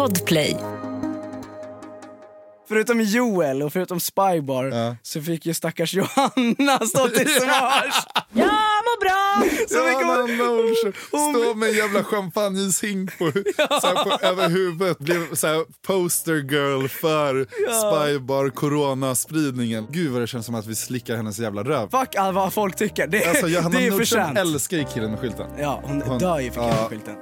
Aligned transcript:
Podplay. 0.00 0.56
Förutom 2.68 3.00
Joel 3.00 3.62
och 3.62 3.72
förutom 3.72 4.00
Spybar 4.00 4.64
Ja. 4.64 4.96
så 5.02 5.22
fick 5.22 5.46
ju 5.46 5.54
stackars 5.54 5.94
Johanna 5.94 6.78
stå 6.86 7.08
till 7.08 7.28
svars. 7.40 7.94
Jag 8.32 8.46
mår 8.86 9.00
bra! 9.00 9.48
Så 9.68 9.74
Johanna 9.76 10.44
Nordström 10.44 10.92
stå 11.08 11.54
med 11.54 11.68
en 11.68 11.74
jävla 11.74 12.04
champagneshink 12.04 13.18
på, 13.18 13.32
så 13.80 13.86
här 13.86 14.04
på, 14.18 14.26
över 14.26 14.48
huvudet. 14.48 14.98
Blev 14.98 15.34
så 15.34 15.46
här 15.46 15.64
poster 15.86 16.34
girl 16.34 16.88
för 16.88 17.46
spybar 17.80 18.48
coronaspridningen. 18.50 19.86
Gud 19.90 20.12
vad 20.12 20.22
det 20.22 20.26
känns 20.26 20.46
som 20.46 20.54
att 20.54 20.66
vi 20.66 20.74
slickar 20.74 21.16
hennes 21.16 21.38
jävla 21.38 21.62
röv. 21.64 21.90
fuck 21.90 22.14
all 22.16 22.34
vad 22.34 22.52
folk 22.52 22.76
tycker. 22.76 23.06
Det, 23.06 23.24
Alltså 23.28 23.48
Johanna 23.48 23.78
det 23.78 23.86
är 23.86 23.90
för 23.90 23.98
Nordström 23.98 24.26
sent. 24.26 24.38
älskar 24.38 24.76
ju 24.76 24.84
killen 24.84 25.10
med 25.10 25.20
skylten. 25.20 25.46
Ja, 25.58 25.80
hon, 25.84 26.02
Hon- 26.02 26.18
dör 26.18 26.38
ju 26.40 26.50
för 26.50 26.60
ja. 26.62 26.86
skylten. 26.90 27.14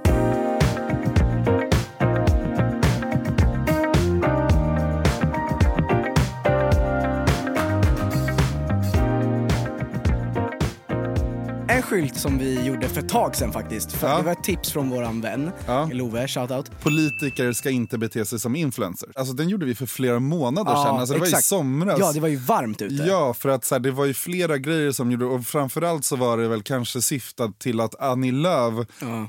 En 11.78 11.82
skylt 11.82 12.16
som 12.16 12.38
vi 12.38 12.64
gjorde 12.64 12.88
för 12.88 13.00
ett 13.00 13.08
tag 13.08 13.36
sedan 13.36 13.52
faktiskt. 13.52 13.92
För 13.92 14.08
Ja. 14.08 14.16
Det 14.16 14.22
var 14.22 14.32
ett 14.32 14.44
tips 14.44 14.72
från 14.72 14.90
våran 14.90 15.20
vän 15.20 15.50
Ja. 15.66 15.88
Love, 15.92 16.28
shoutout. 16.28 16.70
Politiker 16.82 17.52
ska 17.52 17.70
inte 17.70 17.98
bete 17.98 18.24
sig 18.24 18.40
som 18.40 18.56
influencers. 18.56 19.10
Alltså 19.16 19.34
den 19.34 19.48
gjorde 19.48 19.66
vi 19.66 19.74
för 19.74 19.86
flera 19.86 20.20
månader 20.20 20.70
sedan. 20.70 20.96
Alltså, 20.96 21.14
det 21.14 21.20
var 21.20 21.26
i 21.26 21.30
exakt. 21.30 21.44
somras. 21.44 21.98
Ja, 21.98 22.12
det 22.12 22.20
var 22.20 22.28
ju 22.28 22.36
varmt 22.36 22.82
ute. 22.82 23.04
Ja, 23.04 23.34
för 23.34 23.48
att 23.48 23.64
så 23.64 23.74
här, 23.74 23.80
det 23.80 23.90
var 23.90 24.04
ju 24.04 24.14
flera 24.14 24.58
grejer 24.58 24.92
som 24.92 25.10
gjorde, 25.10 25.24
och 25.24 25.46
framförallt 25.46 26.04
så 26.04 26.16
var 26.16 26.38
det 26.38 26.48
väl 26.48 26.62
kanske 26.62 27.02
syftat 27.02 27.58
till 27.58 27.80
att 27.80 28.00
Annie 28.00 28.32
Lööf 28.32 28.86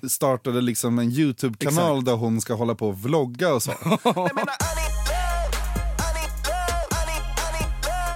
startade 0.09 0.61
liksom 0.61 0.99
en 0.99 1.11
YouTube-kanal 1.11 1.97
Exakt. 1.97 2.05
där 2.05 2.13
hon 2.15 2.41
ska 2.41 2.53
hålla 2.53 2.75
på 2.75 2.87
och 2.87 2.99
vlogga 2.99 3.53
och 3.53 3.63
så. 3.63 3.71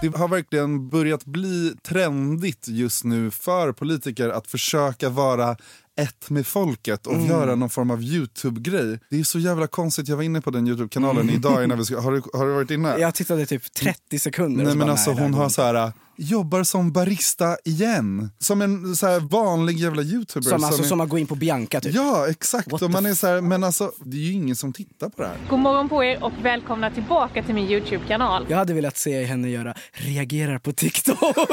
Det 0.03 0.17
har 0.17 0.27
verkligen 0.27 0.89
börjat 0.89 1.25
bli 1.25 1.75
trendigt 1.81 2.67
just 2.67 3.03
nu 3.03 3.31
för 3.31 3.71
politiker 3.71 4.29
att 4.29 4.47
försöka 4.47 5.09
vara 5.09 5.57
ett 5.99 6.29
med 6.29 6.47
folket 6.47 7.07
och 7.07 7.21
göra 7.21 7.55
någon 7.55 7.69
form 7.69 7.91
av 7.91 8.01
YouTube-grej. 8.01 8.99
Det 9.09 9.19
är 9.19 9.23
så 9.23 9.39
jävla 9.39 9.67
konstigt, 9.67 10.07
jag 10.07 10.15
var 10.15 10.23
inne 10.23 10.41
på 10.41 10.51
den 10.51 10.67
YouTube-kanalen 10.67 11.29
idag 11.29 11.63
innan 11.63 11.77
vi 11.77 11.85
ska, 11.85 11.99
har, 11.99 12.11
du, 12.11 12.21
har 12.33 12.45
du 12.45 12.53
varit 12.53 12.71
inne? 12.71 12.97
Jag 12.97 13.15
tittade 13.15 13.45
typ 13.45 13.73
30 13.73 14.19
sekunder. 14.19 14.63
Nej 14.63 14.75
men 14.75 14.87
bara, 14.87 14.91
alltså 14.91 15.11
nej, 15.11 15.23
hon 15.23 15.33
har 15.33 15.49
så 15.49 15.61
här 15.61 15.91
jobbar 16.17 16.64
som 16.64 16.92
barista 16.92 17.58
igen. 17.66 18.31
Som 18.39 18.61
en 18.61 18.95
så 18.95 19.08
här 19.08 19.19
vanlig 19.19 19.78
jävla 19.80 20.02
youtuber. 20.02 20.50
Som, 20.50 20.64
alltså, 20.64 20.81
är- 20.83 20.88
som 20.88 21.02
att 21.02 21.09
gå 21.09 21.17
in 21.17 21.28
på 21.28 21.36
Bianca 21.36 21.81
typ. 21.81 21.95
Ja 21.95 22.28
exakt, 22.30 22.72
What 22.72 22.81
och 22.81 22.92
man 22.92 23.05
är 23.05 23.14
så 23.14 23.28
här, 23.28 23.42
men 23.42 23.64
alltså 23.64 23.92
det 24.05 24.17
är 24.17 24.22
ju 24.22 24.31
ingen 24.31 24.55
som 24.55 24.73
tittar 24.73 25.09
på 25.09 25.22
det 25.22 25.28
här. 25.28 25.38
God 25.50 25.59
morgon 25.59 25.89
på 25.89 26.03
er 26.03 26.23
och 26.23 26.31
välkomna 26.42 26.92
tillbaka 26.92 27.44
till 27.44 27.55
min 27.55 27.70
Youtube-kanal. 27.72 28.45
Jag 28.50 28.58
hade 28.58 28.73
velat 28.73 28.97
se 28.97 29.23
henne 29.23 29.50
göra 29.50 29.73
reagerar 29.94 30.59
på 30.59 30.72
TikTok. 30.73 31.38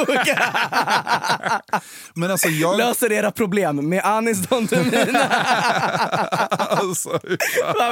Men 2.15 2.31
alltså 2.31 2.49
jag... 2.49 2.79
Löser 2.79 3.13
era 3.13 3.31
problem 3.31 3.89
med 3.89 4.05
Anis 4.05 4.47
Don 4.49 4.67
Demina. 4.67 5.25
alltså, 6.59 7.21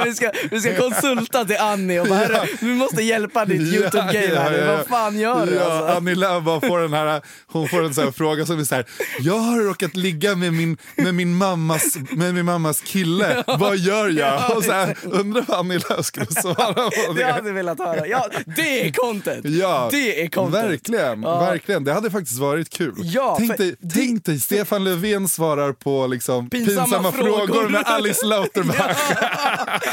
vi, 0.05 0.13
ska, 0.15 0.31
vi 0.51 0.61
ska 0.61 0.77
konsulta 0.77 1.45
till 1.45 1.57
Annie 1.59 1.99
och 1.99 2.07
bara 2.07 2.19
"Herre, 2.19 2.47
vi 2.61 2.75
måste 2.75 3.01
hjälpa 3.03 3.45
ditt 3.45 3.61
Youtube-game 3.73 4.35
här 4.39 4.51
nu. 4.51 4.67
Vad 4.77 4.87
fan 4.87 5.19
gör 5.19 5.45
du? 5.45 5.53
Ja, 5.55 5.63
Alltså? 5.63 5.97
Annie 5.97 6.15
Lööf 6.15 6.58
bara 6.61 6.67
får 6.69 6.79
den 6.79 6.93
här, 6.93 7.21
hon 7.47 7.67
får 7.69 7.83
en 7.83 7.93
sån 7.93 8.03
här 8.03 8.11
fråga 8.11 8.45
som 8.45 8.59
är 8.59 8.63
så 8.63 8.75
här. 8.75 8.85
Jag 9.19 9.37
har 9.39 9.59
råkat 9.59 9.95
ligga 9.95 10.35
med 10.35 10.53
min, 10.53 10.77
med 10.95 11.15
min, 11.15 11.35
mammas, 11.35 11.97
med 12.11 12.33
min 12.33 12.45
mammas 12.45 12.81
kille, 12.81 13.43
vad 13.47 13.77
gör 13.77 14.09
jag? 14.09 14.57
Och 14.57 14.63
så 14.63 14.71
här, 14.71 14.97
undrar 15.03 15.45
vad 15.47 15.59
Annie 15.59 15.79
Lööf 15.89 16.05
skulle 16.05 16.25
svara 16.25 16.73
på 16.73 17.13
Det 17.13 17.19
det. 17.23 17.31
hade 17.31 17.47
jag 17.47 17.53
velat 17.55 17.79
höra. 17.79 18.07
Ja, 18.07 18.29
det 18.55 18.87
är 18.87 18.91
content! 18.91 19.45
Ja, 19.45 19.87
det 19.91 20.23
är 20.23 20.29
content. 20.29 20.55
Verkligen, 20.65 21.23
Ja. 21.23 21.39
verkligen. 21.39 21.83
Det 21.83 21.93
hade 21.93 22.11
faktiskt 22.11 22.39
varit 22.39 22.69
kul. 22.69 22.93
Ja, 22.97 23.35
tänk, 23.39 23.57
dig, 23.57 23.75
det- 23.79 23.89
tänk 23.93 24.25
dig, 24.25 24.39
Stefan 24.39 24.83
Löfven 24.83 25.27
svarar 25.27 25.73
på 25.73 26.07
liksom 26.07 26.49
Pinsamma 26.49 26.83
pinsamma, 26.85 27.11
frågor. 27.11 27.47
frågor. 27.47 27.69
med 27.69 27.83
Alice 27.85 28.25
Lauterbach. 28.25 28.97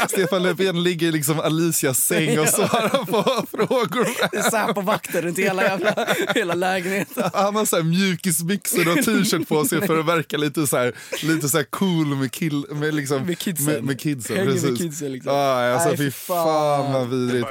Stefan 0.09 0.43
Löfven 0.43 0.83
ligger 0.83 1.07
i 1.07 1.11
liksom 1.11 1.39
Alicias 1.39 1.97
säng 1.99 2.39
och 2.39 2.47
svarar 2.47 3.05
på 3.05 3.45
frågor. 3.57 4.07
Det 4.31 4.37
är 4.37 4.41
Säpo-vakter 4.49 5.21
runt 5.21 5.37
hela, 5.39 5.63
jävla, 5.63 5.93
hela 6.35 6.53
lägenheten. 6.57 7.23
Han 7.33 7.55
har 7.55 7.65
så 7.65 7.75
här 7.75 7.83
mjukisbyxor 7.83 8.87
och 8.97 9.05
t-shirt 9.05 9.47
på 9.47 9.65
sig 9.65 9.87
för 9.87 9.99
att 9.99 10.05
verka 10.05 10.37
lite 10.37 10.67
så 10.67 10.77
här, 10.77 10.93
lite 11.23 11.49
så 11.49 11.57
här 11.57 11.63
cool 11.69 12.07
med, 12.15 12.31
kill, 12.31 12.65
med, 12.69 12.93
liksom, 12.93 13.23
Med 13.25 13.37
kidsen. 13.39 13.65
Med, 13.65 13.83
med 13.83 13.99
kidsen 13.99 14.37
Hänger 14.37 14.51
med 14.51 14.61
precis. 14.61 14.77
kidsen, 14.79 15.11
liksom. 15.11 15.31
ah, 15.33 15.73
alltså, 15.73 15.87
Nej, 15.89 15.97
fy 15.97 16.11
fan 16.11 16.83
fan. 16.83 16.93
vad 16.93 17.09
vidrigt. 17.09 17.47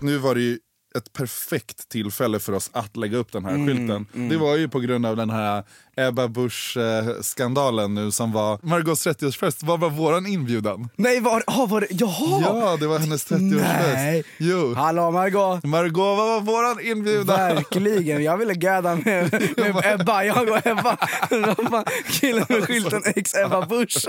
Nu 0.00 0.18
var 0.18 0.34
det 0.34 0.40
ju 0.40 0.58
ett 0.98 1.12
perfekt 1.12 1.88
tillfälle 1.88 2.38
för 2.38 2.52
oss 2.52 2.70
att 2.72 2.96
lägga 2.96 3.16
upp 3.16 3.32
den 3.32 3.44
här 3.44 3.54
Mm, 3.54 3.66
skylten. 3.66 4.30
Det 4.30 4.36
var 4.36 4.56
ju 4.56 4.68
på 4.68 4.80
grund 4.80 5.06
av 5.06 5.16
den 5.16 5.30
här 5.30 5.64
Ebba 5.96 6.28
Busch-skandalen 6.28 7.94
nu 7.94 8.10
som 8.10 8.32
var 8.32 8.58
Margaux 8.62 9.06
30-årsfest. 9.06 9.58
Vad 9.66 9.80
var 9.80 9.90
våran 9.90 10.26
inbjudan? 10.26 10.88
Nej, 10.96 11.20
var, 11.20 11.42
ah, 11.46 11.66
var 11.66 11.80
det? 11.80 11.86
Jaha! 11.90 12.40
Ja, 12.42 12.76
det 12.80 12.86
var 12.86 12.98
hennes 12.98 13.30
30-årsfest. 13.30 13.94
Nej. 13.94 14.24
Jo. 14.38 14.74
Hallå 14.74 15.10
Margot! 15.10 15.64
Margot, 15.64 16.16
vad 16.18 16.26
var 16.28 16.40
våran 16.40 16.80
inbjudan? 16.86 17.36
Verkligen, 17.36 18.22
jag 18.24 18.36
ville 18.36 18.54
gadda 18.54 18.96
med, 18.96 19.32
med 19.56 19.82
Ebba, 20.00 20.24
jag 20.24 20.48
och 20.48 20.66
Ebba. 20.66 20.96
Killen 22.10 22.44
med 22.48 22.64
skylten 22.64 23.02
ex 23.14 23.34
Ebba 23.34 23.66
Busch. 23.66 24.06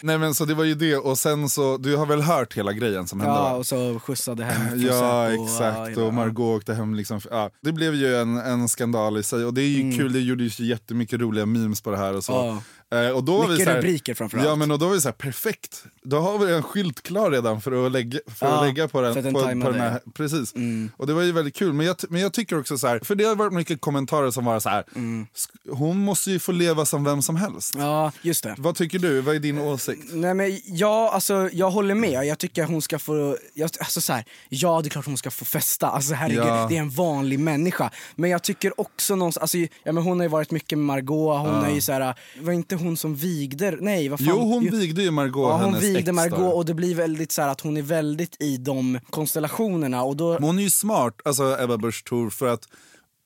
Nej 0.00 0.18
men 0.18 0.34
så 0.34 0.44
det 0.44 0.54
var 0.54 0.64
ju 0.64 0.74
det 0.74 0.96
och 0.96 1.18
sen 1.18 1.48
så, 1.48 1.76
du 1.76 1.96
har 1.96 2.06
väl 2.06 2.22
hört 2.22 2.54
hela 2.56 2.72
grejen 2.72 3.06
som 3.06 3.20
hände 3.20 3.34
Ja, 3.36 3.42
va? 3.42 3.52
och 3.52 3.66
så 3.66 4.00
skjutsade 4.04 4.44
hem 4.44 4.80
Ja 4.80 4.92
Säpo 5.28 5.42
och, 5.42 5.48
exakt 5.48 5.88
hela- 5.90 6.02
och 6.06 6.14
Margot 6.14 6.56
åkte 6.58 6.74
hem 6.74 6.94
liksom, 6.94 7.20
ja, 7.30 7.50
det 7.62 7.72
blev 7.72 7.94
ju 7.94 8.16
en, 8.16 8.36
en 8.36 8.68
skandal 8.68 9.18
i 9.18 9.22
sig 9.22 9.44
och 9.44 9.54
det 9.54 9.62
är 9.62 9.66
ju 9.68 9.96
kul, 9.96 10.12
det 10.12 10.20
gjordes 10.20 10.60
ju 10.60 10.64
jättemycket 10.78 11.20
roliga 11.20 11.46
memes 11.46 11.80
på 11.80 11.90
det 11.90 11.96
här 11.96 12.16
och 12.16 12.24
så. 12.24 12.32
Ja. 12.32 12.62
Eh, 12.90 13.08
och 13.10 13.24
då 13.24 13.36
var 13.38 13.44
vi 13.46 13.50
Mycket 13.52 13.64
så 13.66 13.70
här, 13.70 13.76
rubriker 13.78 14.14
framförallt. 14.14 14.48
Ja 14.48 14.56
men 14.56 14.70
och 14.70 14.78
då 14.78 14.86
var 14.86 14.94
vi 14.94 15.00
så 15.00 15.08
här, 15.08 15.12
perfekt, 15.12 15.84
då 16.02 16.18
har 16.20 16.38
vi 16.38 16.54
en 16.54 16.62
skylt 16.62 17.02
klar 17.02 17.30
redan 17.30 17.60
för 17.60 17.86
att 17.86 17.92
lägga, 17.92 18.18
för 18.36 18.46
Ja, 18.46 18.52
att 18.60 18.66
lägga 18.66 18.88
på 18.88 19.00
den. 19.00 19.14
för 19.14 19.22
den 19.22 19.34
på, 19.34 19.40
på 19.40 19.70
den 19.70 19.80
här, 19.80 20.00
precis. 20.14 20.54
Och 20.96 21.06
det 21.06 21.12
var 21.12 21.22
ju 21.22 21.32
väldigt 21.32 21.56
kul, 21.56 21.72
men 21.72 21.86
jag, 21.86 21.96
men 22.08 22.20
jag 22.20 22.32
tycker 22.32 22.58
också 22.58 22.78
så 22.78 22.86
här, 22.86 23.00
för 23.04 23.14
det 23.14 23.24
har 23.24 23.34
varit 23.36 23.52
mycket 23.52 23.80
kommentarer 23.80 24.30
som 24.30 24.44
var 24.44 24.60
så 24.60 24.68
här, 24.68 24.82
sk- 24.94 25.70
hon 25.70 25.98
måste 25.98 26.30
ju 26.30 26.38
få 26.38 26.52
leva 26.52 26.84
som 26.84 27.04
vem 27.04 27.22
som 27.22 27.36
helst. 27.36 27.74
Mm. 27.74 27.86
Ja, 27.86 28.12
just 28.22 28.42
det. 28.44 28.54
Vad 28.58 28.74
tycker 28.76 28.98
du, 28.98 29.20
vad 29.20 29.34
är 29.34 29.38
din 29.40 29.58
åsikt? 29.58 30.02
Nej 30.12 30.34
men 30.34 30.58
ja, 30.64 31.10
alltså 31.14 31.48
jag 31.52 31.70
håller 31.70 31.94
med. 31.94 32.24
Jag 32.26 32.38
tycker 32.38 32.64
hon 32.64 32.82
ska 32.82 32.98
få, 32.98 33.36
jag, 33.54 33.70
alltså 33.80 34.00
så 34.00 34.12
här, 34.12 34.24
ja 34.48 34.80
det 34.82 34.88
är 34.88 34.90
klart 34.90 35.06
hon 35.06 35.16
ska 35.18 35.30
få 35.30 35.44
festa. 35.44 35.86
Alltså 35.88 36.14
herregud, 36.14 36.44
Ja. 36.44 36.66
det 36.68 36.76
är 36.76 36.80
en 36.80 36.90
vanlig 36.90 37.38
människa. 37.40 37.90
Men 38.16 38.30
jag 38.30 38.42
tycker 38.42 38.80
också 38.80 39.16
någonstans, 39.16 39.42
alltså, 39.42 39.58
ja, 39.58 39.92
men 39.92 39.96
hon 40.02 40.18
har 40.18 40.24
ju 40.24 40.30
varit 40.30 40.50
mycket 40.50 40.78
med 40.78 40.86
Margot, 40.86 41.38
hon 41.40 41.64
är 41.64 41.74
ju 41.74 41.80
så 41.80 41.92
här, 41.92 42.14
var 42.40 42.52
inte 42.52 42.77
hon 42.78 42.96
som 42.96 43.14
vigde, 43.14 43.76
nej 43.80 44.08
vad 44.08 44.18
fan. 44.18 44.28
Jo 44.30 44.38
hon 44.38 44.70
vigde 44.70 45.02
ju 45.02 45.10
Margot, 45.10 45.48
Ja, 45.48 45.52
hon 45.52 45.74
hennes 45.74 45.82
vigde 45.82 46.12
Margot 46.12 46.54
och 46.54 46.64
det 46.64 46.74
blir 46.74 46.94
väldigt 46.94 47.32
så 47.32 47.42
här 47.42 47.48
att 47.48 47.60
hon 47.60 47.76
är 47.76 47.82
väldigt 47.82 48.42
i 48.42 48.56
de 48.56 48.98
konstellationerna 49.10 50.02
och 50.02 50.16
då... 50.16 50.32
Men 50.32 50.42
hon 50.42 50.58
är 50.58 50.62
ju 50.62 50.70
smart, 50.70 51.14
alltså 51.24 51.56
Ebba 51.60 51.76
Busch 51.76 52.04
Thor, 52.04 52.30
för 52.30 52.46
att 52.46 52.68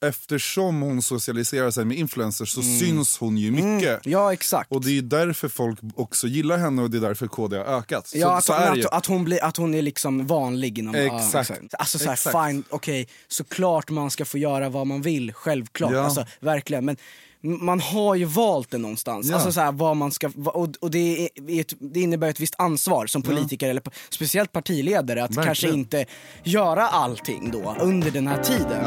eftersom 0.02 0.82
hon 0.82 1.02
socialiserar 1.02 1.70
sig 1.70 1.84
med 1.84 1.98
influencers 1.98 2.48
så 2.48 2.62
syns 2.62 3.18
hon 3.18 3.36
ju 3.36 3.50
mycket. 3.50 3.88
Mm. 3.88 4.00
Ja 4.04 4.32
exakt. 4.32 4.72
Och 4.72 4.84
det 4.84 4.98
är 4.98 5.02
därför 5.02 5.48
folk 5.48 5.78
också 5.94 6.26
gillar 6.26 6.58
henne 6.58 6.82
och 6.82 6.91
det 6.91 6.96
är 6.96 7.00
därför 7.00 7.26
KD 7.26 7.56
har 7.56 7.64
ökat. 7.64 8.08
Så, 8.08 8.18
Ja, 8.18 8.36
att, 8.36 8.44
så 8.44 8.52
att, 8.52 8.86
att, 8.86 9.06
hon 9.06 9.24
blir, 9.24 9.44
att 9.44 9.56
hon 9.56 9.74
är 9.74 9.82
liksom 9.82 10.26
vanlig 10.26 10.78
inom... 10.78 10.94
Exakt. 10.94 11.50
Ja, 11.50 11.78
Alltså 11.78 11.98
så 11.98 12.04
här, 12.04 12.12
Exakt. 12.12 12.46
fine, 12.46 12.64
okej, 12.68 13.08
såklart 13.28 13.91
man 13.91 14.10
ska 14.10 14.24
få 14.24 14.38
göra 14.38 14.68
vad 14.68 14.86
man 14.86 15.02
vill, 15.02 15.32
självklart. 15.32 15.92
Ja. 15.92 16.00
Alltså, 16.00 16.26
verkligen. 16.41 16.84
Men 16.84 16.96
man 17.42 17.80
har 17.80 18.14
ju 18.14 18.25
valt 18.25 18.70
det 18.70 18.78
någonstans. 18.78 19.26
Ja. 19.28 19.34
Alltså 19.34 19.53
så 19.53 19.60
här, 19.60 19.72
vad 19.72 19.97
man 19.97 20.10
ska, 20.10 20.30
och, 20.44 20.69
och 20.80 20.91
det, 20.91 21.22
är, 21.24 21.65
det 21.92 22.00
innebär 22.00 22.28
ett 22.30 22.41
visst 22.41 22.54
ansvar 22.59 23.06
som 23.06 23.22
politiker, 23.22 23.68
eller 23.68 23.80
p- 23.80 23.91
speciellt 24.10 24.53
partiledare, 24.53 25.24
att 25.24 25.30
Verkligen. 25.30 25.47
kanske 25.47 25.68
inte 25.68 26.04
göra 26.44 26.89
allting 26.89 27.50
då 27.50 27.77
under 27.80 28.10
den 28.10 28.27
här 28.27 28.42
tiden. 28.42 28.84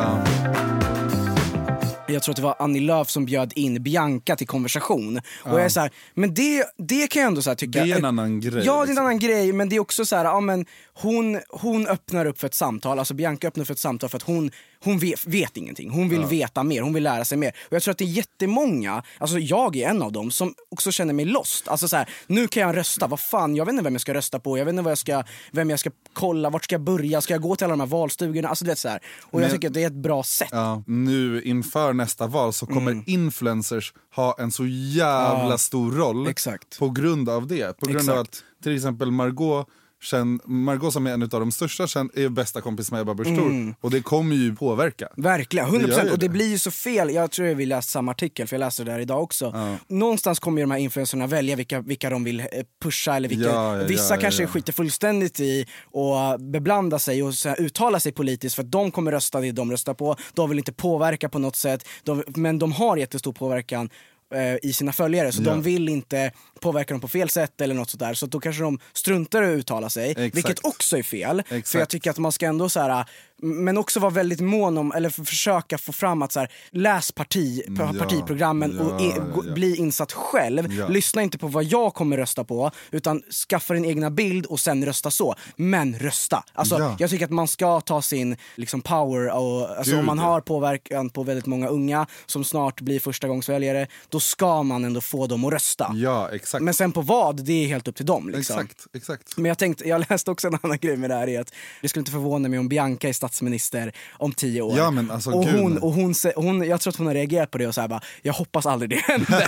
Jag 2.07 2.23
tror 2.23 2.33
att 2.33 2.35
det 2.35 2.41
var 2.41 2.55
Annie 2.59 2.79
Lööf 2.79 3.09
som 3.09 3.25
bjöd 3.25 3.53
in 3.55 3.83
Bianca 3.83 4.35
till 4.35 4.47
konversation. 4.47 5.17
Och 5.43 5.51
jag 5.59 5.65
är 5.65 5.69
så 5.69 5.79
här, 5.79 5.91
men 6.13 6.33
det, 6.33 6.63
det 6.77 7.07
kan 7.07 7.21
jag 7.21 7.27
ändå 7.27 7.41
så 7.41 7.55
tycka... 7.55 7.83
Det 7.83 7.91
är 7.91 7.97
en 7.97 8.05
annan 8.05 8.39
grej, 8.39 8.63
Ja, 8.65 8.73
det 8.73 8.77
är 8.77 8.81
en 8.81 8.87
liksom. 8.87 9.05
annan 9.05 9.19
grej, 9.19 9.53
men 9.53 9.69
det 9.69 9.75
är 9.75 9.79
också 9.79 10.05
så 10.05 10.15
här, 10.15 10.25
ja, 10.25 10.39
men 10.39 10.65
hon, 10.93 11.39
hon 11.49 11.87
öppnar 11.87 12.25
upp 12.25 12.39
för 12.39 12.47
ett 12.47 12.53
samtal, 12.53 12.99
alltså 12.99 13.13
Bianca 13.13 13.47
öppnar 13.47 13.65
för 13.65 13.73
ett 13.73 13.79
samtal 13.79 14.09
för 14.09 14.17
att 14.17 14.23
hon, 14.23 14.51
hon 14.85 14.99
vet, 14.99 15.25
vet 15.25 15.57
ingenting. 15.57 15.89
Hon 15.89 16.09
vill 16.09 16.25
veta 16.25 16.63
mer, 16.63 16.81
hon 16.81 16.93
vill 16.93 17.03
lära 17.03 17.25
sig 17.25 17.37
mer. 17.37 17.49
Och 17.67 17.73
jag 17.73 17.83
tror 17.83 17.91
att 17.91 17.97
det 17.97 18.03
är 18.03 18.07
jättemånga, 18.07 19.03
alltså 19.17 19.39
jag 19.39 19.75
är 19.75 19.89
en 19.89 20.01
av 20.01 20.11
dem, 20.11 20.31
som 20.31 20.53
också 20.69 20.91
känner 20.91 21.13
mig 21.13 21.25
lost. 21.25 21.67
Alltså 21.67 21.87
så 21.87 21.95
här, 21.95 22.09
nu 22.27 22.47
kan 22.47 22.63
jag 22.63 22.75
rösta, 22.77 23.07
vad 23.07 23.19
fan, 23.19 23.55
jag 23.55 23.65
vet 23.65 23.71
inte 23.73 23.83
vem 23.83 23.93
jag 23.93 24.01
ska 24.01 24.13
rösta 24.13 24.39
på, 24.39 24.57
jag 24.57 24.65
vet 24.65 24.71
inte 24.71 24.81
vad 24.83 24.91
jag 24.91 24.97
ska, 24.97 25.23
vem 25.51 25.69
jag 25.69 25.79
ska 25.79 25.89
kolla, 26.13 26.49
vart 26.49 26.63
ska 26.63 26.73
jag 26.75 26.81
börja, 26.81 27.21
ska 27.21 27.33
jag 27.33 27.41
gå 27.41 27.55
till 27.55 27.65
alla 27.65 27.71
de 27.73 27.79
här 27.79 27.87
valstugorna? 27.87 28.49
Alltså 28.49 28.65
det 28.65 28.71
är 28.71 28.75
så 28.75 28.89
här. 28.89 28.99
Och 29.21 29.41
jag 29.41 29.45
Men- 29.47 29.51
tycker 29.51 29.67
att 29.67 29.73
det 29.73 29.83
är 29.83 29.87
ett 29.87 29.93
bra 29.93 30.23
sätt. 30.23 30.49
Ja, 30.51 30.83
nu 30.87 31.41
inför 31.41 31.93
nästa 31.93 32.27
val 32.27 32.53
så 32.53 32.65
kommer 32.65 32.91
Mm. 32.91 33.03
influencers 33.07 33.93
ha 34.15 34.35
en 34.39 34.51
så 34.51 34.65
jävla 34.65 35.49
Ja, 35.49 35.57
stor 35.57 35.91
roll 35.91 36.27
exakt. 36.27 36.79
på 36.79 36.89
grund 36.89 37.29
av 37.29 37.47
det. 37.47 37.77
På 37.79 37.85
grund 37.85 38.09
av 38.09 38.19
Exakt. 38.21 38.29
att 38.57 38.63
till 38.63 38.75
exempel 38.75 39.11
Margot 39.11 39.67
Känn, 40.05 40.39
Margot 40.45 40.93
som 40.93 41.07
är 41.07 41.11
en 41.11 41.21
av 41.23 41.29
de 41.29 41.51
största 41.51 41.87
känn, 41.87 42.09
är 42.13 42.29
bästa 42.29 42.61
kompis 42.61 42.91
med 42.91 43.01
Ebba 43.01 43.13
Busch 43.13 43.27
Thor. 43.27 43.75
Och 43.81 43.91
det 43.91 44.01
kommer 44.01 44.35
ju 44.35 44.55
påverka. 44.55 45.07
Verkligen, 45.17 45.71
Det 45.71 45.79
gör 45.79 45.87
100% 45.87 46.05
ju 46.05 46.11
och 46.11 46.19
det 46.19 46.29
blir 46.29 46.47
ju 46.47 46.59
så 46.59 46.71
fel. 46.71 47.13
Jag 47.13 47.31
tror 47.31 47.47
jag 47.47 47.55
vi 47.55 47.65
läste 47.65 47.91
samma 47.91 48.11
artikel, 48.11 48.47
för 48.47 48.55
jag 48.55 48.59
läste 48.59 48.83
det 48.83 48.91
där 48.91 48.99
idag 48.99 49.23
också. 49.23 49.77
Någonstans 49.87 50.39
kommer 50.39 50.61
ju 50.61 50.63
de 50.63 50.71
här 50.71 50.77
influencerna 50.77 51.27
välja 51.27 51.55
vilka, 51.55 51.81
vilka 51.81 52.09
de 52.09 52.23
vill 52.23 52.39
eh, 52.39 52.45
pusha 52.83 53.15
eller 53.15 53.29
vilka, 53.29 53.45
Ja, 53.49 53.77
ja, 53.77 53.83
vissa 53.83 54.15
ja, 54.15 54.21
kanske 54.21 54.43
ja. 54.43 54.47
skiter 54.47 54.73
fullständigt 54.73 55.39
i 55.39 55.65
och 55.91 56.39
beblanda 56.39 56.99
sig 56.99 57.23
och 57.23 57.33
så 57.33 57.49
här, 57.49 57.61
uttala 57.61 57.99
sig 57.99 58.11
politiskt 58.11 58.55
för 58.55 58.63
att 58.63 58.71
de 58.71 58.91
kommer 58.91 59.11
rösta 59.11 59.41
det 59.41 59.51
de 59.51 59.71
röstar 59.71 59.93
på. 59.93 60.15
De 60.33 60.49
vill 60.49 60.57
inte 60.57 60.73
påverka 60.73 61.29
på 61.29 61.39
något 61.39 61.55
sätt, 61.55 61.87
de, 62.03 62.23
men 62.27 62.59
de 62.59 62.71
har 62.71 62.97
jättestor 62.97 63.33
påverkan 63.33 63.89
eh, 64.35 64.55
i 64.69 64.73
sina 64.73 64.91
följare 64.93 65.31
så 65.31 65.41
Ja. 65.41 65.49
de 65.49 65.61
vill 65.61 65.89
inte 65.89 66.31
påverka 66.59 66.93
dem 66.93 67.01
på 67.01 67.07
fel 67.07 67.29
sätt 67.29 67.61
eller 67.61 67.75
något 67.75 67.89
sådär 67.89 68.13
så 68.13 68.25
då 68.25 68.39
kanske 68.39 68.63
de 68.63 68.79
struntar 68.93 69.43
i 69.43 69.53
att 69.53 69.57
uttala 69.59 69.89
sig, 69.89 70.11
Exakt. 70.11 70.35
vilket 70.35 70.65
också 70.65 70.97
är 70.97 71.03
fel. 71.03 71.43
För 71.47 71.53
jag 71.55 71.59
Exakt. 71.59 71.91
tycker 71.91 72.09
att 72.11 72.17
man 72.17 72.31
ska 72.31 72.45
ändå 72.45 72.69
så 72.69 72.79
här, 72.79 73.05
men 73.41 73.77
också 73.77 73.99
vara 73.99 74.11
väldigt 74.11 74.39
mån 74.39 74.77
om, 74.77 74.91
eller 74.91 75.09
försöka 75.09 75.77
få 75.77 75.91
fram 75.91 76.21
att 76.21 76.31
så 76.31 76.39
här, 76.39 76.51
läs 76.71 77.11
parti, 77.11 77.61
pa- 77.77 77.91
Ja, 77.93 77.99
partiprogrammen 77.99 78.79
och 78.79 79.01
i, 79.01 79.13
ja, 79.17 79.23
gå, 79.35 79.45
ja. 79.47 79.53
bli 79.53 79.75
insatt 79.75 80.11
själv. 80.11 80.73
Ja. 80.73 80.87
Lyssna 80.87 81.21
inte 81.21 81.37
på 81.37 81.47
vad 81.47 81.63
jag 81.63 81.93
kommer 81.93 82.17
rösta 82.17 82.43
på, 82.43 82.71
utan 82.91 83.21
skaffa 83.49 83.73
din 83.73 83.85
egna 83.85 84.11
bild 84.11 84.45
och 84.45 84.59
sen 84.59 84.85
rösta 84.85 85.11
så. 85.11 85.35
Men 85.55 85.99
rösta! 85.99 86.43
Alltså, 86.53 86.79
Ja. 86.79 86.95
Jag 86.99 87.09
tycker 87.09 87.25
att 87.25 87.31
man 87.31 87.47
ska 87.47 87.81
ta 87.81 88.01
sin 88.01 88.37
liksom, 88.55 88.81
power, 88.81 89.29
och, 89.35 89.69
alltså, 89.77 89.91
Gud, 89.91 89.99
om 89.99 90.05
man 90.05 90.17
ja. 90.17 90.23
har 90.23 90.41
påverkan 90.41 91.09
på 91.09 91.23
väldigt 91.23 91.45
många 91.45 91.67
unga 91.67 92.07
som 92.25 92.43
snart 92.43 92.81
blir 92.81 92.99
förstagångsväljare, 92.99 93.87
då 94.09 94.19
ska 94.19 94.63
man 94.63 94.85
ändå 94.85 95.01
få 95.01 95.27
dem 95.27 95.45
att 95.45 95.53
rösta. 95.53 95.91
Ja, 95.95 96.29
exakt. 96.33 96.63
Men 96.63 96.73
sen 96.73 96.91
på 96.91 97.01
vad, 97.01 97.45
det 97.45 97.63
är 97.63 97.67
helt 97.67 97.87
upp 97.87 97.95
till 97.95 98.05
dem. 98.05 98.29
Liksom. 98.29 98.59
Exakt, 98.59 98.85
exakt. 98.95 99.37
Men 99.37 99.45
jag 99.45 99.57
tänkte, 99.57 99.87
jag 99.87 100.05
läste 100.09 100.31
också 100.31 100.47
en 100.47 100.57
annan 100.61 100.77
grej 100.77 100.97
med 100.97 101.09
det 101.09 101.15
här 101.15 101.29
är 101.29 101.41
att 101.41 101.53
det 101.81 101.89
skulle 101.89 102.01
inte 102.01 102.11
förvåna 102.11 102.49
mig 102.49 102.59
om 102.59 102.69
Bianca 102.69 103.09
är 103.09 103.13
statsminister 103.27 103.91
om 104.11 104.31
tio 104.31 104.61
år. 104.61 104.77
Ja, 104.77 104.91
men 104.91 105.11
alltså, 105.11 105.31
och 105.31 105.45
hon, 105.45 105.77
och 105.77 105.93
hon, 105.93 106.13
hon, 106.35 106.67
jag 106.67 106.81
tror 106.81 106.91
att 106.91 106.97
hon 106.97 107.07
har 107.07 107.13
reagerat 107.13 107.51
på 107.51 107.57
det 107.57 107.67
och 107.67 107.75
så 107.75 107.81
här 107.81 107.87
bara, 107.87 108.01
jag 108.21 108.33
hoppas 108.33 108.65
aldrig 108.65 108.89
det 108.89 108.95
händer. 108.95 109.47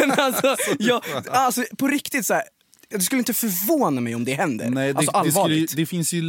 men 0.06 0.18
alltså, 0.18 0.56
jag, 0.78 1.02
alltså 1.30 1.62
på 1.78 1.88
riktigt 1.88 2.26
så 2.26 2.34
här, 2.34 2.42
det 2.90 3.00
skulle 3.00 3.18
inte 3.18 3.34
förvåna 3.34 4.00
mig 4.00 4.14
om 4.14 4.24
det 4.24 4.34
händer. 4.34 4.70
Nej, 4.70 4.92
det, 4.92 4.98
alltså 4.98 5.12
det, 5.12 5.30
skulle, 5.30 5.34
ju- 5.34 5.40
allvarligt. 5.40 5.76
det 5.76 5.86
finns 5.86 6.12
ju 6.12 6.22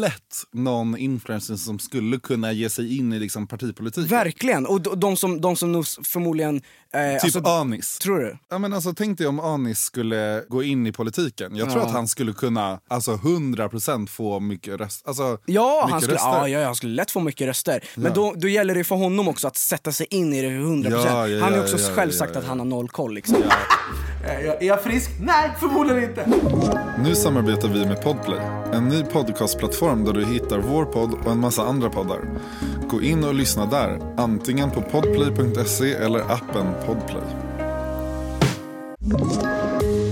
lätt 0.00 0.36
någon 0.52 0.96
influencer 0.98 1.56
som 1.56 1.78
skulle 1.78 2.18
kunna 2.18 2.52
ge 2.52 2.70
sig 2.70 2.96
in 2.98 3.12
i 3.12 3.18
liksom 3.18 3.46
partipolitiken. 3.46 4.06
Verkligen, 4.08 4.66
och 4.66 4.80
de, 4.80 5.00
de 5.00 5.16
som, 5.16 5.40
de 5.40 5.56
som 5.56 5.72
nog 5.72 5.86
förmodligen... 5.86 6.56
Eh, 6.92 7.12
Typ 7.22 7.36
alltså, 7.36 7.40
Anis. 7.50 7.98
Tror 7.98 8.18
du? 8.18 8.38
Ja, 8.50 8.58
men 8.58 8.72
alltså, 8.72 8.94
tänk 8.94 9.18
dig 9.18 9.26
om 9.26 9.40
Anis 9.40 9.78
skulle 9.80 10.44
gå 10.48 10.62
in 10.62 10.86
i 10.86 10.92
politiken. 10.92 11.56
Jag 11.56 11.70
tror 11.70 11.80
Ja. 11.82 11.86
att 11.86 11.92
han 11.92 12.08
skulle 12.08 12.32
kunna 12.32 12.80
alltså 12.88 13.12
100% 13.14 14.06
få 14.06 14.40
mycket 14.40 14.80
röst. 14.80 15.08
Alltså, 15.08 15.38
Ja, 15.46 15.80
mycket 15.84 15.90
han 15.92 16.00
skulle, 16.00 16.14
röster. 16.14 16.28
ja, 16.28 16.48
ja, 16.48 16.64
han 16.66 16.74
skulle 16.74 16.94
lätt 16.94 17.10
få 17.10 17.20
mycket 17.20 17.46
röster. 17.46 17.84
Men 17.94 18.12
då, 18.14 18.34
då 18.36 18.48
gäller 18.48 18.74
det 18.74 18.84
för 18.84 18.96
honom 18.96 19.28
också 19.28 19.48
att 19.48 19.56
sätta 19.56 19.92
sig 19.92 20.06
in 20.10 20.32
i 20.34 20.42
det 20.42 20.48
100%. 20.48 20.90
Ja, 20.90 21.28
ja, 21.28 21.40
han 21.44 21.52
har 21.52 21.58
ja, 21.58 21.62
också 21.64 21.78
ja, 21.78 21.94
själv 21.94 22.12
ja, 22.12 22.18
sagt 22.18 22.30
ja, 22.34 22.38
att 22.38 22.44
ja. 22.44 22.48
han 22.48 22.58
har 22.58 22.66
noll 22.66 22.88
koll. 22.88 23.14
Liksom. 23.14 23.36
Är, 24.24 24.44
är 24.44 24.64
jag 24.66 24.82
frisk? 24.82 25.10
Nej, 25.20 25.50
förmodligen 25.60 25.85
inte. 25.94 26.26
Nu 27.04 27.14
samarbetar 27.14 27.68
vi 27.68 27.86
med 27.86 28.02
Podplay, 28.02 28.40
en 28.72 28.88
ny 28.88 29.02
podcastplattform 29.02 30.04
där 30.04 30.12
du 30.12 30.24
hittar 30.24 30.58
vår 30.58 30.84
podd 30.84 31.14
och 31.24 31.32
en 31.32 31.40
massa 31.40 31.62
andra 31.62 31.90
poddar. 31.90 32.20
Gå 32.88 33.02
in 33.02 33.24
och 33.24 33.34
lyssna 33.34 33.66
där, 33.66 34.00
antingen 34.16 34.70
på 34.70 34.82
podplay.se 34.82 35.92
eller 35.92 36.20
appen 36.20 36.66
Podplay. 36.86 37.22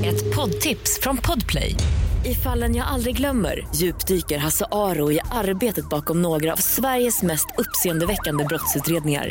Ett 0.04 0.36
poddtips 0.36 1.00
från 1.00 1.16
Podplay. 1.16 1.76
I 2.24 2.34
fallen 2.34 2.74
jag 2.74 2.86
aldrig 2.86 3.16
glömmer 3.16 3.66
djupdyker 3.74 4.38
Hasse 4.38 4.66
Aro 4.70 5.12
i 5.12 5.20
arbetet 5.30 5.88
bakom 5.88 6.22
några 6.22 6.52
av 6.52 6.56
Sveriges 6.56 7.22
mest 7.22 7.46
uppseendeväckande 7.58 8.44
brottsutredningar. 8.44 9.30